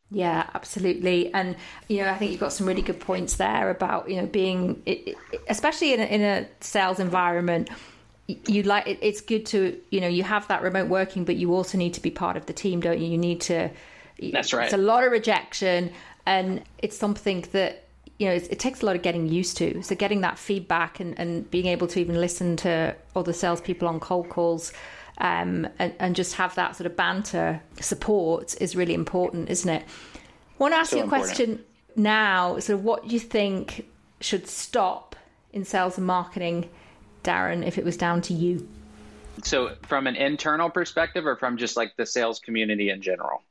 Yeah, 0.09 0.49
absolutely. 0.53 1.33
And, 1.33 1.57
you 1.89 2.01
know, 2.01 2.09
I 2.09 2.15
think 2.15 2.31
you've 2.31 2.39
got 2.39 2.53
some 2.53 2.65
really 2.65 2.81
good 2.81 3.01
points 3.01 3.35
there 3.35 3.69
about, 3.69 4.09
you 4.09 4.21
know, 4.21 4.25
being, 4.25 4.81
especially 5.49 5.93
in 5.93 5.99
a, 5.99 6.05
in 6.05 6.21
a 6.21 6.47
sales 6.61 7.01
environment, 7.01 7.69
you 8.27 8.63
like 8.63 8.85
it's 8.87 9.19
good 9.19 9.45
to, 9.47 9.77
you 9.89 9.99
know, 9.99 10.07
you 10.07 10.23
have 10.23 10.47
that 10.47 10.61
remote 10.61 10.87
working, 10.87 11.25
but 11.25 11.35
you 11.35 11.53
also 11.53 11.77
need 11.77 11.93
to 11.95 12.01
be 12.01 12.11
part 12.11 12.37
of 12.37 12.45
the 12.45 12.53
team, 12.53 12.79
don't 12.79 12.99
you? 12.99 13.07
You 13.07 13.17
need 13.17 13.41
to, 13.41 13.69
that's 14.31 14.53
right. 14.53 14.65
It's 14.65 14.73
a 14.73 14.77
lot 14.77 15.03
of 15.03 15.11
rejection, 15.11 15.91
and 16.25 16.63
it's 16.77 16.97
something 16.97 17.45
that 17.51 17.86
you 18.17 18.27
know, 18.27 18.33
it, 18.33 18.51
it, 18.51 18.59
takes 18.59 18.81
a 18.81 18.85
lot 18.85 18.95
of 18.95 19.01
getting 19.01 19.27
used 19.27 19.57
to. 19.57 19.81
So 19.83 19.95
getting 19.95 20.21
that 20.21 20.39
feedback 20.39 20.99
and, 20.99 21.17
and 21.19 21.49
being 21.51 21.67
able 21.67 21.87
to 21.87 21.99
even 21.99 22.19
listen 22.19 22.55
to 22.57 22.95
other 23.15 23.33
salespeople 23.33 23.87
on 23.87 23.99
cold 23.99 24.29
calls 24.29 24.73
um, 25.19 25.67
and, 25.79 25.93
and 25.99 26.15
just 26.15 26.33
have 26.35 26.55
that 26.55 26.75
sort 26.75 26.87
of 26.87 26.95
banter 26.95 27.61
support 27.79 28.59
is 28.61 28.75
really 28.75 28.93
important, 28.93 29.49
isn't 29.49 29.69
it? 29.69 29.83
I 29.83 30.57
want 30.57 30.73
to 30.73 30.77
ask 30.77 30.91
so 30.91 30.97
you 30.97 31.01
a 31.01 31.05
important. 31.05 31.35
question 31.35 31.63
now. 31.95 32.55
Of 32.55 32.83
what 32.83 33.07
do 33.07 33.13
you 33.13 33.19
think 33.19 33.87
should 34.21 34.47
stop 34.47 35.15
in 35.53 35.63
sales 35.63 35.97
and 35.97 36.07
marketing, 36.07 36.69
Darren, 37.23 37.65
if 37.65 37.77
it 37.77 37.85
was 37.85 37.97
down 37.97 38.21
to 38.23 38.33
you? 38.33 38.67
So 39.43 39.75
from 39.83 40.07
an 40.07 40.15
internal 40.15 40.69
perspective 40.69 41.27
or 41.27 41.35
from 41.35 41.57
just 41.57 41.77
like 41.77 41.95
the 41.95 42.05
sales 42.05 42.39
community 42.39 42.89
in 42.89 43.01
general? 43.03 43.43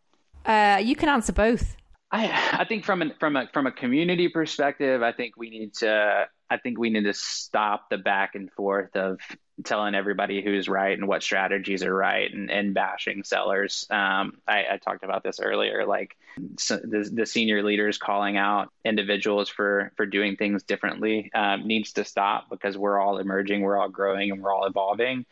Uh, 0.44 0.81
you 0.83 0.96
can 0.96 1.09
answer 1.09 1.33
both. 1.33 1.76
I 2.10 2.58
I 2.60 2.64
think 2.64 2.84
from 2.84 3.02
a 3.02 3.14
from 3.18 3.36
a 3.36 3.48
from 3.52 3.66
a 3.66 3.72
community 3.72 4.28
perspective, 4.28 5.02
I 5.02 5.12
think 5.12 5.36
we 5.36 5.50
need 5.50 5.74
to 5.76 6.26
I 6.48 6.56
think 6.58 6.78
we 6.78 6.90
need 6.90 7.04
to 7.04 7.14
stop 7.14 7.90
the 7.90 7.98
back 7.98 8.34
and 8.34 8.50
forth 8.52 8.94
of 8.96 9.20
telling 9.64 9.94
everybody 9.94 10.42
who's 10.42 10.68
right 10.68 10.98
and 10.98 11.08
what 11.08 11.22
strategies 11.22 11.82
are 11.82 11.94
right 11.94 12.32
and, 12.32 12.50
and 12.50 12.74
bashing 12.74 13.24
sellers. 13.24 13.86
Um, 13.90 14.38
I, 14.46 14.64
I, 14.72 14.76
talked 14.76 15.02
about 15.02 15.22
this 15.22 15.40
earlier, 15.40 15.86
like 15.86 16.16
so 16.58 16.76
the, 16.76 17.08
the, 17.10 17.24
senior 17.26 17.62
leaders 17.62 17.96
calling 17.96 18.36
out 18.36 18.70
individuals 18.84 19.48
for, 19.48 19.92
for 19.96 20.04
doing 20.04 20.36
things 20.36 20.62
differently 20.62 21.30
um, 21.34 21.66
needs 21.66 21.94
to 21.94 22.04
stop 22.04 22.50
because 22.50 22.76
we're 22.76 23.00
all 23.00 23.16
emerging, 23.16 23.62
we're 23.62 23.78
all 23.78 23.88
growing, 23.88 24.30
and 24.30 24.42
we're 24.42 24.52
all 24.52 24.66
evolving. 24.66 25.24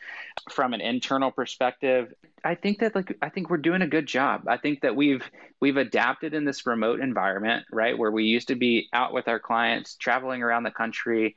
From 0.50 0.72
an 0.72 0.80
internal 0.80 1.30
perspective, 1.30 2.12
I 2.42 2.54
think 2.54 2.80
that 2.80 2.94
like 2.94 3.16
I 3.20 3.28
think 3.28 3.50
we're 3.50 3.56
doing 3.58 3.82
a 3.82 3.86
good 3.86 4.06
job. 4.06 4.44
I 4.48 4.56
think 4.56 4.82
that 4.82 4.96
we've 4.96 5.22
we've 5.60 5.76
adapted 5.76 6.34
in 6.34 6.44
this 6.44 6.66
remote 6.66 7.00
environment, 7.00 7.64
right, 7.70 7.96
where 7.96 8.10
we 8.10 8.24
used 8.24 8.48
to 8.48 8.54
be 8.54 8.88
out 8.92 9.12
with 9.12 9.28
our 9.28 9.38
clients, 9.38 9.96
traveling 9.96 10.42
around 10.42 10.64
the 10.64 10.70
country, 10.70 11.36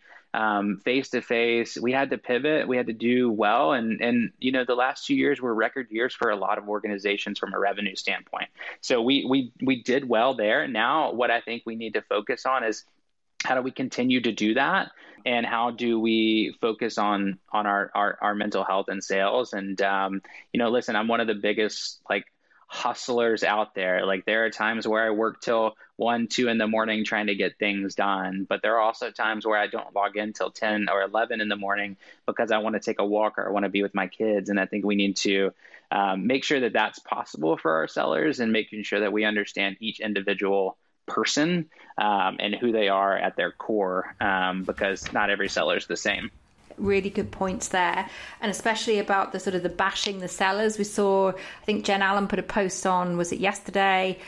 face 0.83 1.09
to 1.09 1.21
face. 1.21 1.77
We 1.77 1.91
had 1.91 2.09
to 2.11 2.17
pivot. 2.17 2.67
We 2.67 2.77
had 2.77 2.87
to 2.87 2.93
do 2.93 3.31
well, 3.31 3.73
and 3.73 4.01
and 4.01 4.31
you 4.39 4.51
know 4.51 4.65
the 4.65 4.75
last 4.75 5.05
two 5.05 5.15
years 5.15 5.41
were 5.41 5.53
record 5.53 5.87
years 5.89 6.13
for 6.13 6.29
a 6.29 6.35
lot 6.35 6.57
of 6.57 6.67
organizations 6.69 7.39
from 7.39 7.53
a 7.53 7.59
revenue 7.59 7.95
standpoint. 7.95 8.49
So 8.81 9.01
we 9.01 9.25
we 9.27 9.51
we 9.61 9.81
did 9.81 10.07
well 10.07 10.35
there. 10.35 10.67
Now 10.67 11.11
what 11.13 11.31
I 11.31 11.41
think 11.41 11.63
we 11.65 11.75
need 11.75 11.93
to 11.95 12.01
focus 12.01 12.45
on 12.45 12.63
is 12.63 12.83
how 13.43 13.55
do 13.55 13.61
we 13.61 13.71
continue 13.71 14.21
to 14.21 14.31
do 14.31 14.55
that? 14.55 14.91
And 15.25 15.45
how 15.45 15.71
do 15.71 15.99
we 15.99 16.55
focus 16.61 16.97
on 16.97 17.39
on 17.51 17.65
our 17.65 17.91
our, 17.95 18.17
our 18.21 18.35
mental 18.35 18.63
health 18.63 18.85
and 18.89 19.03
sales? 19.03 19.53
And 19.53 19.81
um, 19.81 20.21
you 20.53 20.59
know, 20.59 20.69
listen, 20.69 20.95
I'm 20.95 21.07
one 21.07 21.19
of 21.19 21.27
the 21.27 21.35
biggest 21.35 21.99
like 22.09 22.25
hustlers 22.67 23.43
out 23.43 23.73
there. 23.73 24.05
Like 24.05 24.25
there 24.25 24.45
are 24.45 24.49
times 24.49 24.87
where 24.87 25.05
I 25.05 25.11
work 25.11 25.41
till 25.41 25.75
one, 25.95 26.27
two 26.27 26.49
in 26.49 26.57
the 26.57 26.67
morning 26.67 27.05
trying 27.05 27.27
to 27.27 27.35
get 27.35 27.57
things 27.57 27.95
done. 27.95 28.45
But 28.47 28.61
there 28.61 28.75
are 28.75 28.81
also 28.81 29.09
times 29.09 29.45
where 29.45 29.57
I 29.57 29.67
don't 29.67 29.95
log 29.95 30.17
in 30.17 30.33
till 30.33 30.51
10 30.51 30.89
or 30.89 31.01
11 31.01 31.41
in 31.41 31.47
the 31.47 31.55
morning 31.55 31.97
because 32.25 32.51
I 32.51 32.59
want 32.59 32.75
to 32.75 32.81
take 32.81 32.99
a 32.99 33.05
walk 33.05 33.37
or 33.37 33.47
I 33.47 33.51
want 33.51 33.63
to 33.63 33.69
be 33.69 33.83
with 33.83 33.95
my 33.95 34.07
kids. 34.07 34.49
And 34.49 34.59
I 34.59 34.65
think 34.65 34.85
we 34.85 34.95
need 34.95 35.15
to 35.17 35.53
um, 35.91 36.27
make 36.27 36.43
sure 36.43 36.59
that 36.59 36.73
that's 36.73 36.99
possible 36.99 37.57
for 37.57 37.77
our 37.77 37.87
sellers 37.87 38.41
and 38.41 38.51
making 38.51 38.83
sure 38.83 38.99
that 38.99 39.13
we 39.13 39.23
understand 39.23 39.77
each 39.79 40.01
individual 40.01 40.77
person 41.07 41.69
um, 41.97 42.35
and 42.39 42.53
who 42.53 42.73
they 42.73 42.89
are 42.89 43.17
at 43.17 43.37
their 43.37 43.53
core 43.53 44.13
um, 44.19 44.65
because 44.65 45.11
not 45.13 45.29
every 45.29 45.47
seller 45.47 45.77
is 45.77 45.87
the 45.87 45.95
same 45.95 46.31
really 46.77 47.09
good 47.09 47.31
points 47.31 47.69
there, 47.69 48.07
and 48.41 48.51
especially 48.51 48.99
about 48.99 49.31
the 49.31 49.39
sort 49.39 49.55
of 49.55 49.63
the 49.63 49.69
bashing 49.69 50.19
the 50.19 50.27
sellers. 50.27 50.77
We 50.77 50.83
saw, 50.83 51.29
I 51.29 51.65
think 51.65 51.85
Jen 51.85 52.01
Allen 52.01 52.27
put 52.27 52.39
a 52.39 52.43
post 52.43 52.85
on, 52.85 53.17
was 53.17 53.31
it 53.31 53.39
yesterday? 53.39 54.19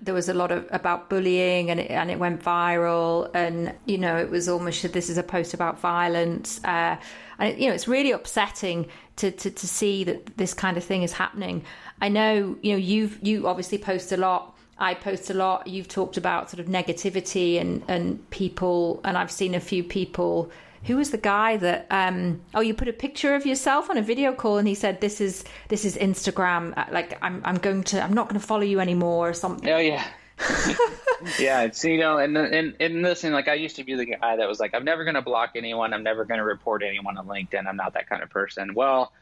There 0.00 0.14
was 0.14 0.28
a 0.28 0.34
lot 0.34 0.52
of 0.52 0.66
about 0.70 1.10
bullying, 1.10 1.70
and 1.70 1.80
it, 1.80 1.90
and 1.90 2.10
it 2.10 2.18
went 2.18 2.42
viral, 2.42 3.30
and 3.34 3.74
you 3.84 3.98
know 3.98 4.16
it 4.16 4.30
was 4.30 4.48
almost 4.48 4.92
this 4.92 5.10
is 5.10 5.18
a 5.18 5.24
post 5.24 5.54
about 5.54 5.80
violence, 5.80 6.62
uh, 6.64 6.96
and 7.38 7.58
you 7.58 7.68
know 7.68 7.74
it's 7.74 7.88
really 7.88 8.12
upsetting 8.12 8.86
to, 9.16 9.32
to 9.32 9.50
to 9.50 9.66
see 9.66 10.04
that 10.04 10.36
this 10.36 10.54
kind 10.54 10.76
of 10.76 10.84
thing 10.84 11.02
is 11.02 11.12
happening. 11.12 11.64
I 12.00 12.08
know 12.10 12.56
you 12.62 12.72
know 12.72 12.78
you've 12.78 13.18
you 13.26 13.48
obviously 13.48 13.78
post 13.78 14.12
a 14.12 14.16
lot. 14.16 14.56
I 14.78 14.94
post 14.94 15.30
a 15.30 15.34
lot. 15.34 15.66
You've 15.66 15.88
talked 15.88 16.16
about 16.16 16.48
sort 16.48 16.60
of 16.60 16.66
negativity 16.66 17.60
and 17.60 17.82
and 17.88 18.30
people, 18.30 19.00
and 19.02 19.18
I've 19.18 19.32
seen 19.32 19.56
a 19.56 19.60
few 19.60 19.82
people 19.82 20.52
who 20.84 20.96
was 20.96 21.10
the 21.10 21.18
guy 21.18 21.56
that 21.56 21.86
um, 21.90 22.40
oh 22.54 22.60
you 22.60 22.74
put 22.74 22.88
a 22.88 22.92
picture 22.92 23.34
of 23.34 23.46
yourself 23.46 23.90
on 23.90 23.96
a 23.96 24.02
video 24.02 24.32
call 24.32 24.58
and 24.58 24.68
he 24.68 24.74
said 24.74 25.00
this 25.00 25.20
is 25.20 25.44
this 25.68 25.84
is 25.84 25.96
Instagram 25.96 26.76
uh, 26.76 26.86
like 26.92 27.18
I'm 27.22 27.40
I'm 27.44 27.56
going 27.56 27.82
to 27.84 28.02
I'm 28.02 28.14
not 28.14 28.28
going 28.28 28.40
to 28.40 28.46
follow 28.46 28.62
you 28.62 28.80
anymore 28.80 29.30
or 29.30 29.34
something. 29.34 29.68
Oh 29.68 29.78
yeah. 29.78 30.04
yeah, 31.38 31.62
it's 31.62 31.84
you 31.84 31.98
know, 31.98 32.18
and 32.18 32.36
and 32.36 32.74
and 32.78 33.02
listen, 33.02 33.32
like 33.32 33.48
I 33.48 33.54
used 33.54 33.76
to 33.76 33.84
be 33.84 33.94
the 33.94 34.06
guy 34.06 34.36
that 34.36 34.48
was 34.48 34.60
like, 34.60 34.72
I'm 34.72 34.84
never 34.84 35.02
going 35.02 35.16
to 35.16 35.22
block 35.22 35.50
anyone, 35.56 35.92
I'm 35.92 36.04
never 36.04 36.24
going 36.24 36.38
to 36.38 36.44
report 36.44 36.82
anyone 36.82 37.18
on 37.18 37.26
LinkedIn. 37.26 37.66
I'm 37.66 37.76
not 37.76 37.94
that 37.94 38.08
kind 38.08 38.22
of 38.22 38.30
person. 38.30 38.74
Well, 38.74 39.12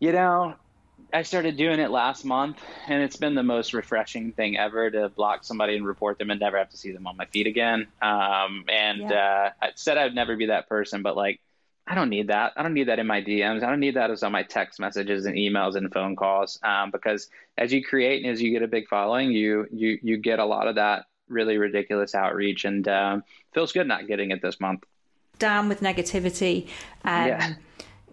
you 0.00 0.12
know, 0.12 0.54
I 1.12 1.22
started 1.22 1.56
doing 1.56 1.80
it 1.80 1.90
last 1.90 2.24
month, 2.24 2.58
and 2.86 3.02
it's 3.02 3.16
been 3.16 3.34
the 3.34 3.42
most 3.42 3.72
refreshing 3.72 4.32
thing 4.32 4.58
ever 4.58 4.90
to 4.90 5.08
block 5.08 5.42
somebody 5.42 5.74
and 5.74 5.86
report 5.86 6.18
them 6.18 6.30
and 6.30 6.38
never 6.38 6.58
have 6.58 6.68
to 6.70 6.76
see 6.76 6.92
them 6.92 7.06
on 7.06 7.16
my 7.16 7.24
feed 7.26 7.46
again. 7.46 7.86
Um, 8.02 8.64
and 8.68 9.00
yeah. 9.00 9.52
uh, 9.60 9.64
I 9.66 9.70
said 9.74 9.96
I'd 9.96 10.14
never 10.14 10.36
be 10.36 10.46
that 10.46 10.68
person, 10.68 11.02
but 11.02 11.16
like, 11.16 11.40
I 11.86 11.94
don't 11.94 12.10
need 12.10 12.28
that. 12.28 12.52
I 12.56 12.62
don't 12.62 12.74
need 12.74 12.88
that 12.88 12.98
in 12.98 13.06
my 13.06 13.22
DMs. 13.22 13.62
I 13.62 13.70
don't 13.70 13.80
need 13.80 13.94
that 13.94 14.10
as 14.10 14.22
on 14.22 14.32
my 14.32 14.42
text 14.42 14.78
messages 14.78 15.24
and 15.24 15.36
emails 15.36 15.74
and 15.74 15.90
phone 15.90 16.16
calls. 16.16 16.58
Um, 16.62 16.90
because 16.90 17.30
as 17.56 17.72
you 17.72 17.82
create 17.82 18.22
and 18.22 18.30
as 18.30 18.42
you 18.42 18.50
get 18.50 18.62
a 18.62 18.68
big 18.68 18.88
following, 18.88 19.32
you 19.32 19.66
you 19.72 19.98
you 20.02 20.18
get 20.18 20.38
a 20.38 20.44
lot 20.44 20.68
of 20.68 20.74
that 20.74 21.06
really 21.28 21.56
ridiculous 21.56 22.14
outreach, 22.14 22.66
and 22.66 22.86
um, 22.88 23.24
feels 23.54 23.72
good 23.72 23.88
not 23.88 24.06
getting 24.06 24.30
it 24.30 24.42
this 24.42 24.60
month. 24.60 24.84
Down 25.38 25.68
with 25.68 25.80
negativity. 25.80 26.68
Um, 27.04 27.28
yeah. 27.28 27.54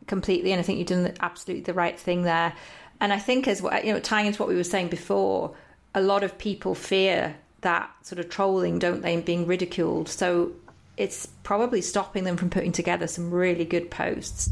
Completely, 0.07 0.51
and 0.51 0.59
I 0.59 0.63
think 0.63 0.77
you've 0.77 0.87
done 0.87 1.11
absolutely 1.19 1.63
the 1.63 1.73
right 1.73 1.99
thing 1.99 2.21
there. 2.21 2.53
And 3.01 3.11
I 3.13 3.19
think 3.19 3.47
as 3.47 3.61
you 3.61 3.93
know, 3.93 3.99
tying 3.99 4.27
into 4.27 4.41
what 4.41 4.49
we 4.49 4.55
were 4.55 4.63
saying 4.63 4.89
before, 4.89 5.55
a 5.93 6.01
lot 6.01 6.23
of 6.23 6.37
people 6.37 6.75
fear 6.75 7.35
that 7.61 7.89
sort 8.03 8.19
of 8.19 8.29
trolling, 8.29 8.79
don't 8.79 9.01
they, 9.01 9.13
and 9.13 9.25
being 9.25 9.47
ridiculed. 9.47 10.07
So 10.07 10.51
it's 10.97 11.27
probably 11.43 11.81
stopping 11.81 12.23
them 12.23 12.37
from 12.37 12.49
putting 12.49 12.71
together 12.71 13.07
some 13.07 13.31
really 13.31 13.65
good 13.65 13.89
posts. 13.89 14.49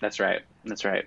That's 0.00 0.20
right. 0.20 0.42
That's 0.64 0.84
right. 0.84 1.06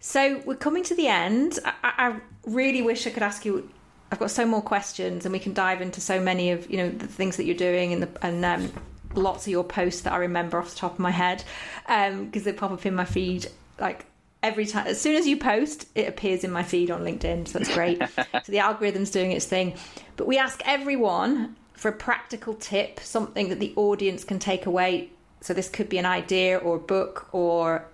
So 0.00 0.40
we're 0.44 0.56
coming 0.56 0.82
to 0.84 0.94
the 0.94 1.08
end. 1.08 1.58
I, 1.64 1.72
I, 1.82 2.20
really 2.44 2.80
wish 2.80 3.06
I 3.06 3.10
could 3.10 3.22
ask 3.22 3.44
you. 3.44 3.68
I've 4.12 4.20
got 4.20 4.30
so 4.30 4.46
more 4.46 4.62
questions, 4.62 5.26
and 5.26 5.32
we 5.32 5.40
can 5.40 5.52
dive 5.52 5.82
into 5.82 6.00
so 6.00 6.20
many 6.20 6.52
of 6.52 6.70
you 6.70 6.76
know 6.76 6.90
the 6.90 7.08
things 7.08 7.36
that 7.38 7.44
you're 7.44 7.56
doing 7.56 7.92
and 7.92 8.02
the, 8.04 8.24
and 8.24 8.44
um, 8.44 8.72
lots 9.14 9.46
of 9.46 9.50
your 9.50 9.64
posts 9.64 10.02
that 10.02 10.12
I 10.12 10.18
remember 10.18 10.58
off 10.58 10.70
the 10.70 10.76
top 10.76 10.92
of 10.92 10.98
my 11.00 11.10
head 11.10 11.42
because 11.86 12.12
um, 12.12 12.30
they 12.30 12.52
pop 12.52 12.70
up 12.70 12.86
in 12.86 12.94
my 12.94 13.04
feed 13.04 13.48
like 13.80 14.06
every 14.46 14.64
time 14.64 14.86
as 14.86 15.00
soon 15.00 15.16
as 15.16 15.26
you 15.26 15.36
post 15.36 15.88
it 15.94 16.08
appears 16.08 16.44
in 16.44 16.50
my 16.52 16.62
feed 16.62 16.90
on 16.90 17.02
linkedin 17.02 17.46
so 17.46 17.58
that's 17.58 17.74
great. 17.74 18.00
So 18.44 18.52
the 18.52 18.60
algorithm's 18.60 19.10
doing 19.10 19.32
its 19.32 19.46
thing. 19.46 19.74
But 20.16 20.26
we 20.28 20.38
ask 20.38 20.62
everyone 20.64 21.56
for 21.72 21.88
a 21.88 21.92
practical 21.92 22.54
tip 22.54 23.00
something 23.00 23.48
that 23.48 23.58
the 23.58 23.72
audience 23.76 24.22
can 24.24 24.38
take 24.38 24.66
away. 24.66 25.10
So 25.40 25.52
this 25.52 25.68
could 25.68 25.88
be 25.88 25.98
an 25.98 26.06
idea 26.06 26.58
or 26.58 26.76
a 26.76 26.80
book 26.80 27.28
or 27.32 27.84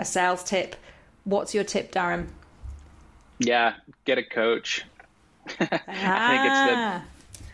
a 0.00 0.04
sales 0.04 0.42
tip. 0.44 0.76
What's 1.24 1.54
your 1.54 1.64
tip 1.64 1.92
darren? 1.92 2.28
Yeah 3.38 3.74
get 4.04 4.18
a 4.18 4.24
coach. 4.24 4.84
Ah. 5.48 5.52
i 5.60 5.66
think 5.66 6.44
it's 6.46 6.70
the 6.70 6.76
ah. 6.76 7.02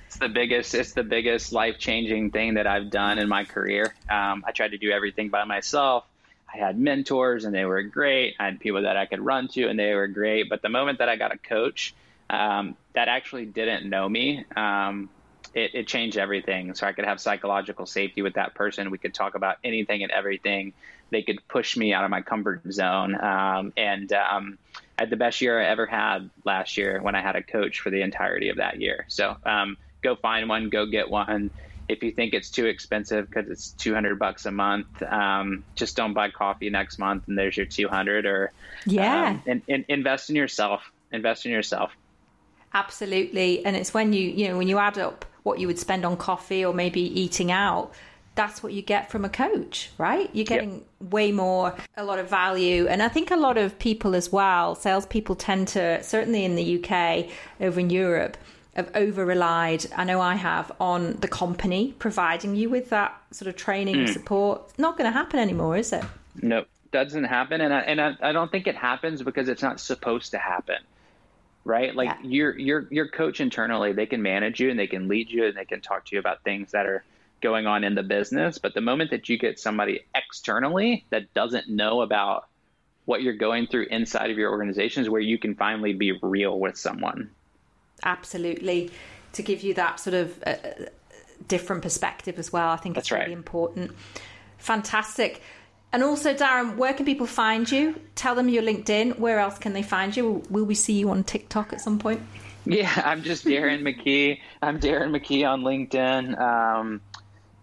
it's 0.07 0.19
the 0.19 0.29
biggest 0.29 0.75
it's 0.75 0.93
the 0.93 1.03
biggest 1.03 1.53
life 1.53 1.79
changing 1.79 2.31
thing 2.31 2.55
that 2.55 2.67
i've 2.67 2.91
done 2.91 3.19
in 3.19 3.29
my 3.29 3.45
career. 3.45 3.95
Um, 4.09 4.45
i 4.47 4.53
tried 4.53 4.73
to 4.73 4.79
do 4.79 4.91
everything 4.91 5.29
by 5.29 5.45
myself 5.45 6.05
I 6.53 6.59
had 6.59 6.79
mentors 6.79 7.45
and 7.45 7.55
they 7.55 7.65
were 7.65 7.83
great. 7.83 8.35
I 8.39 8.47
had 8.47 8.61
people 8.61 8.83
that 8.83 8.97
I 8.97 9.07
could 9.07 9.21
run 9.21 9.49
to 9.49 9.69
and 9.69 9.79
they 9.79 9.95
were 9.95 10.09
great. 10.09 10.49
But 10.49 10.63
the 10.63 10.69
moment 10.69 10.99
that 10.99 11.09
I 11.09 11.17
got 11.17 11.33
a 11.33 11.39
coach 11.39 11.95
um, 12.31 12.77
that 12.95 13.09
actually 13.09 13.47
didn't 13.47 13.89
know 13.89 14.09
me, 14.09 14.45
um, 14.57 15.11
it, 15.55 15.75
it, 15.75 15.87
changed 15.87 16.19
everything. 16.19 16.75
So 16.75 16.87
I 16.87 16.93
could 16.93 17.07
have 17.07 17.21
psychological 17.21 17.87
safety 17.87 18.23
with 18.23 18.35
that 18.35 18.55
person. 18.55 18.91
We 18.91 18.99
could 18.99 19.15
talk 19.15 19.35
about 19.35 19.57
anything 19.65 20.03
and 20.03 20.13
everything. 20.13 20.75
They 21.11 21.23
could 21.23 21.39
push 21.49 21.77
me 21.77 21.95
out 21.95 22.05
of 22.05 22.11
my 22.11 22.21
comfort 22.21 22.63
zone. 22.71 23.19
Um, 23.19 23.73
and 23.77 24.13
um, 24.13 24.59
I 24.99 25.03
had 25.03 25.11
the 25.11 25.17
best 25.17 25.41
year 25.41 25.61
I 25.61 25.67
ever 25.67 25.87
had 25.87 26.29
last 26.45 26.77
year 26.77 27.01
when 27.01 27.15
I 27.15 27.23
had 27.23 27.35
a 27.35 27.43
coach 27.43 27.81
for 27.81 27.91
the 27.91 28.03
entirety 28.03 28.51
of 28.51 28.59
that 28.59 28.81
year. 28.81 29.07
So 29.09 29.37
um, 29.45 29.79
go 30.03 30.17
find 30.17 30.49
one, 30.49 30.69
go 30.69 30.87
get 30.87 31.09
one 31.09 31.51
if 31.89 32.03
you 32.03 32.13
think 32.13 32.35
it's 32.35 32.51
too 32.51 32.67
expensive 32.67 33.29
because 33.29 33.51
it's 33.51 33.71
200 33.73 34.19
bucks 34.19 34.47
a 34.47 34.51
month 34.51 35.03
um, 35.03 35.65
just 35.75 35.97
don't 35.97 36.15
buy 36.15 36.31
coffee 36.31 36.71
next 36.71 36.99
month 36.99 37.25
and 37.29 37.39
there's 37.39 37.57
your 37.57 37.67
200 37.67 38.27
or 38.27 38.53
yeah 38.87 39.31
um, 39.31 39.43
and, 39.47 39.63
and 39.69 39.85
invest 39.89 40.31
in 40.31 40.37
yourself 40.37 40.91
invest 41.13 41.47
in 41.47 41.53
yourself 41.53 41.93
absolutely 42.75 43.65
and 43.65 43.77
it's 43.77 43.95
when 43.95 44.13
you 44.13 44.23
you 44.23 44.49
know 44.49 44.57
when 44.57 44.69
you 44.69 44.79
add 44.79 44.99
up 44.99 45.25
what 45.43 45.59
you 45.59 45.67
would 45.67 45.79
spend 45.79 46.05
on 46.05 46.17
coffee 46.17 46.65
or 46.65 46.75
maybe 46.75 47.01
eating 47.01 47.51
out 47.51 47.95
that's 48.39 48.63
what 48.63 48.73
you 48.73 48.83
get 48.83 49.11
from 49.11 49.25
a 49.25 49.29
coach, 49.29 49.91
right? 49.99 50.31
You're 50.33 50.45
getting 50.45 50.75
yep. 50.75 51.13
way 51.13 51.33
more, 51.33 51.75
a 51.97 52.05
lot 52.05 52.21
of 52.21 52.31
value. 52.31 52.87
And 52.87 53.03
I 53.03 53.09
think 53.09 53.33
a 53.33 53.37
lot 53.37 53.59
of 53.59 53.77
people 53.81 54.15
as 54.15 54.31
well, 54.31 54.77
salespeople 54.77 55.35
tend 55.35 55.67
to, 55.69 56.01
certainly 56.05 56.45
in 56.45 56.55
the 56.55 56.81
UK, 56.81 57.27
over 57.61 57.81
in 57.81 57.91
Europe, 57.91 58.37
have 58.79 58.91
over 58.95 59.27
relied, 59.27 59.85
I 59.97 60.05
know 60.05 60.21
I 60.21 60.37
have, 60.37 60.71
on 60.81 61.15
the 61.15 61.29
company 61.29 61.95
providing 61.99 62.55
you 62.55 62.71
with 62.71 62.91
that 62.91 63.21
sort 63.33 63.49
of 63.49 63.57
training 63.57 63.97
mm. 63.97 64.09
support. 64.09 64.63
It's 64.71 64.79
not 64.79 64.97
going 64.97 65.11
to 65.11 65.17
happen 65.17 65.41
anymore, 65.41 65.77
is 65.77 65.93
it? 65.93 66.05
No, 66.41 66.65
doesn't 66.93 67.25
happen. 67.25 67.61
And 67.61 67.75
I, 67.75 67.81
and 67.81 68.01
I, 68.01 68.17
I, 68.23 68.33
don't 68.33 68.51
think 68.53 68.69
it 68.69 68.77
happens 68.77 69.21
because 69.23 69.49
it's 69.49 69.63
not 69.63 69.81
supposed 69.81 70.31
to 70.31 70.39
happen. 70.39 70.77
Right? 71.65 71.95
Like 71.95 72.09
yeah. 72.23 72.29
your 72.29 72.59
your 72.59 72.87
your 72.91 73.09
coach 73.09 73.41
internally, 73.41 73.93
they 73.93 74.07
can 74.07 74.23
manage 74.23 74.59
you 74.59 74.71
and 74.71 74.79
they 74.79 74.87
can 74.87 75.07
lead 75.07 75.31
you 75.31 75.45
and 75.45 75.57
they 75.57 75.67
can 75.67 75.83
talk 75.83 76.07
to 76.07 76.15
you 76.15 76.21
about 76.21 76.43
things 76.43 76.71
that 76.71 76.87
are 76.87 77.05
going 77.43 77.67
on 77.67 77.85
in 77.85 77.95
the 77.95 78.03
business. 78.03 78.57
But 78.57 78.73
the 78.73 78.81
moment 78.81 79.11
that 79.11 79.29
you 79.29 79.37
get 79.37 79.59
somebody 79.59 80.01
externally 80.15 81.05
that 81.11 81.35
doesn't 81.35 81.69
know 81.69 82.01
about 82.01 82.47
what 83.05 83.23
you're 83.23 83.37
going 83.37 83.67
through 83.67 83.87
inside 83.91 84.31
of 84.31 84.39
your 84.39 84.51
organization 84.51 85.03
is 85.03 85.11
where 85.11 85.21
you 85.21 85.37
can 85.37 85.57
finally 85.57 85.93
be 85.93 86.13
real 86.23 86.59
with 86.59 86.79
someone 86.79 87.31
absolutely 88.05 88.91
to 89.33 89.43
give 89.43 89.63
you 89.63 89.75
that 89.75 90.01
sort 90.01 90.15
of 90.15 90.43
uh, 90.47 90.55
different 91.47 91.83
perspective 91.83 92.39
as 92.39 92.53
well. 92.53 92.71
I 92.71 92.77
think 92.77 92.97
it's 92.97 93.11
really 93.11 93.27
right. 93.27 93.33
important. 93.33 93.93
Fantastic. 94.59 95.43
And 95.93 96.03
also, 96.03 96.35
Darren, 96.35 96.77
where 96.77 96.93
can 96.93 97.07
people 97.07 97.27
find 97.27 97.71
you? 97.71 97.99
Tell 98.15 98.35
them 98.35 98.49
your 98.49 98.63
LinkedIn. 98.63 99.19
Where 99.19 99.39
else 99.39 99.59
can 99.59 99.73
they 99.73 99.83
find 99.83 100.17
you? 100.17 100.43
Will 100.51 100.65
we 100.65 100.75
see 100.75 100.95
you 100.95 101.11
on 101.11 101.25
TikTok 101.25 101.73
at 101.73 101.81
some 101.81 101.99
point? 101.99 102.21
Yeah, 102.67 102.93
I'm 103.05 103.23
just 103.23 103.45
Darren 103.45 103.81
McKee. 103.83 104.41
I'm 104.61 104.81
Darren 104.81 105.17
McKee 105.17 105.49
on 105.49 105.63
LinkedIn. 105.63 106.39
Um, 106.39 107.01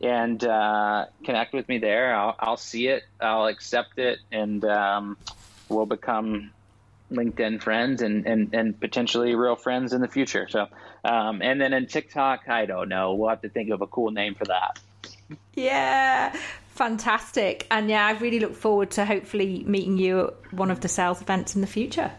and 0.02 0.44
uh, 0.44 1.06
connect 1.24 1.54
with 1.54 1.70
me 1.70 1.78
there. 1.78 2.16
I'll, 2.16 2.36
I'll, 2.40 2.58
see 2.58 2.88
it, 2.88 3.04
I'll 3.22 3.46
accept 3.46 3.98
it, 3.98 4.20
and 4.32 4.64
um, 4.66 5.18
we'll 5.70 5.86
become 5.86 6.52
LinkedIn 7.16 7.62
friends 7.62 8.02
and, 8.02 8.26
and, 8.26 8.54
and 8.54 8.80
potentially 8.80 9.36
real 9.36 9.56
friends 9.56 9.94
in 9.94 10.02
the 10.02 10.08
future. 10.08 10.48
So, 10.50 10.68
um, 11.04 11.42
and 11.42 11.60
then 11.60 11.74
in 11.74 11.88
TikTok, 11.88 12.48
I 12.48 12.66
don't 12.66 12.90
know. 12.90 13.14
We'll 13.14 13.30
have 13.30 13.42
to 13.42 13.50
think 13.50 13.70
of 13.70 13.82
a 13.82 13.88
cool 13.88 14.12
name 14.12 14.36
for 14.36 14.46
that. 14.46 14.80
Yeah, 15.54 16.36
fantastic. 16.70 17.68
And 17.72 17.90
yeah, 17.90 18.06
I 18.06 18.12
really 18.12 18.40
look 18.40 18.56
forward 18.56 18.92
to 18.92 19.06
hopefully 19.06 19.64
meeting 19.66 19.98
you 19.98 20.28
at 20.28 20.54
one 20.54 20.72
of 20.72 20.82
the 20.82 20.88
sales 20.88 21.22
events 21.22 21.56
in 21.56 21.62
the 21.62 21.68
future. 21.68 22.12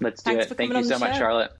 Let's 0.00 0.22
do 0.22 0.32
Thanks 0.32 0.50
it. 0.50 0.56
Thank 0.56 0.72
you 0.72 0.84
so 0.84 0.98
much, 0.98 1.14
show. 1.14 1.18
Charlotte. 1.18 1.52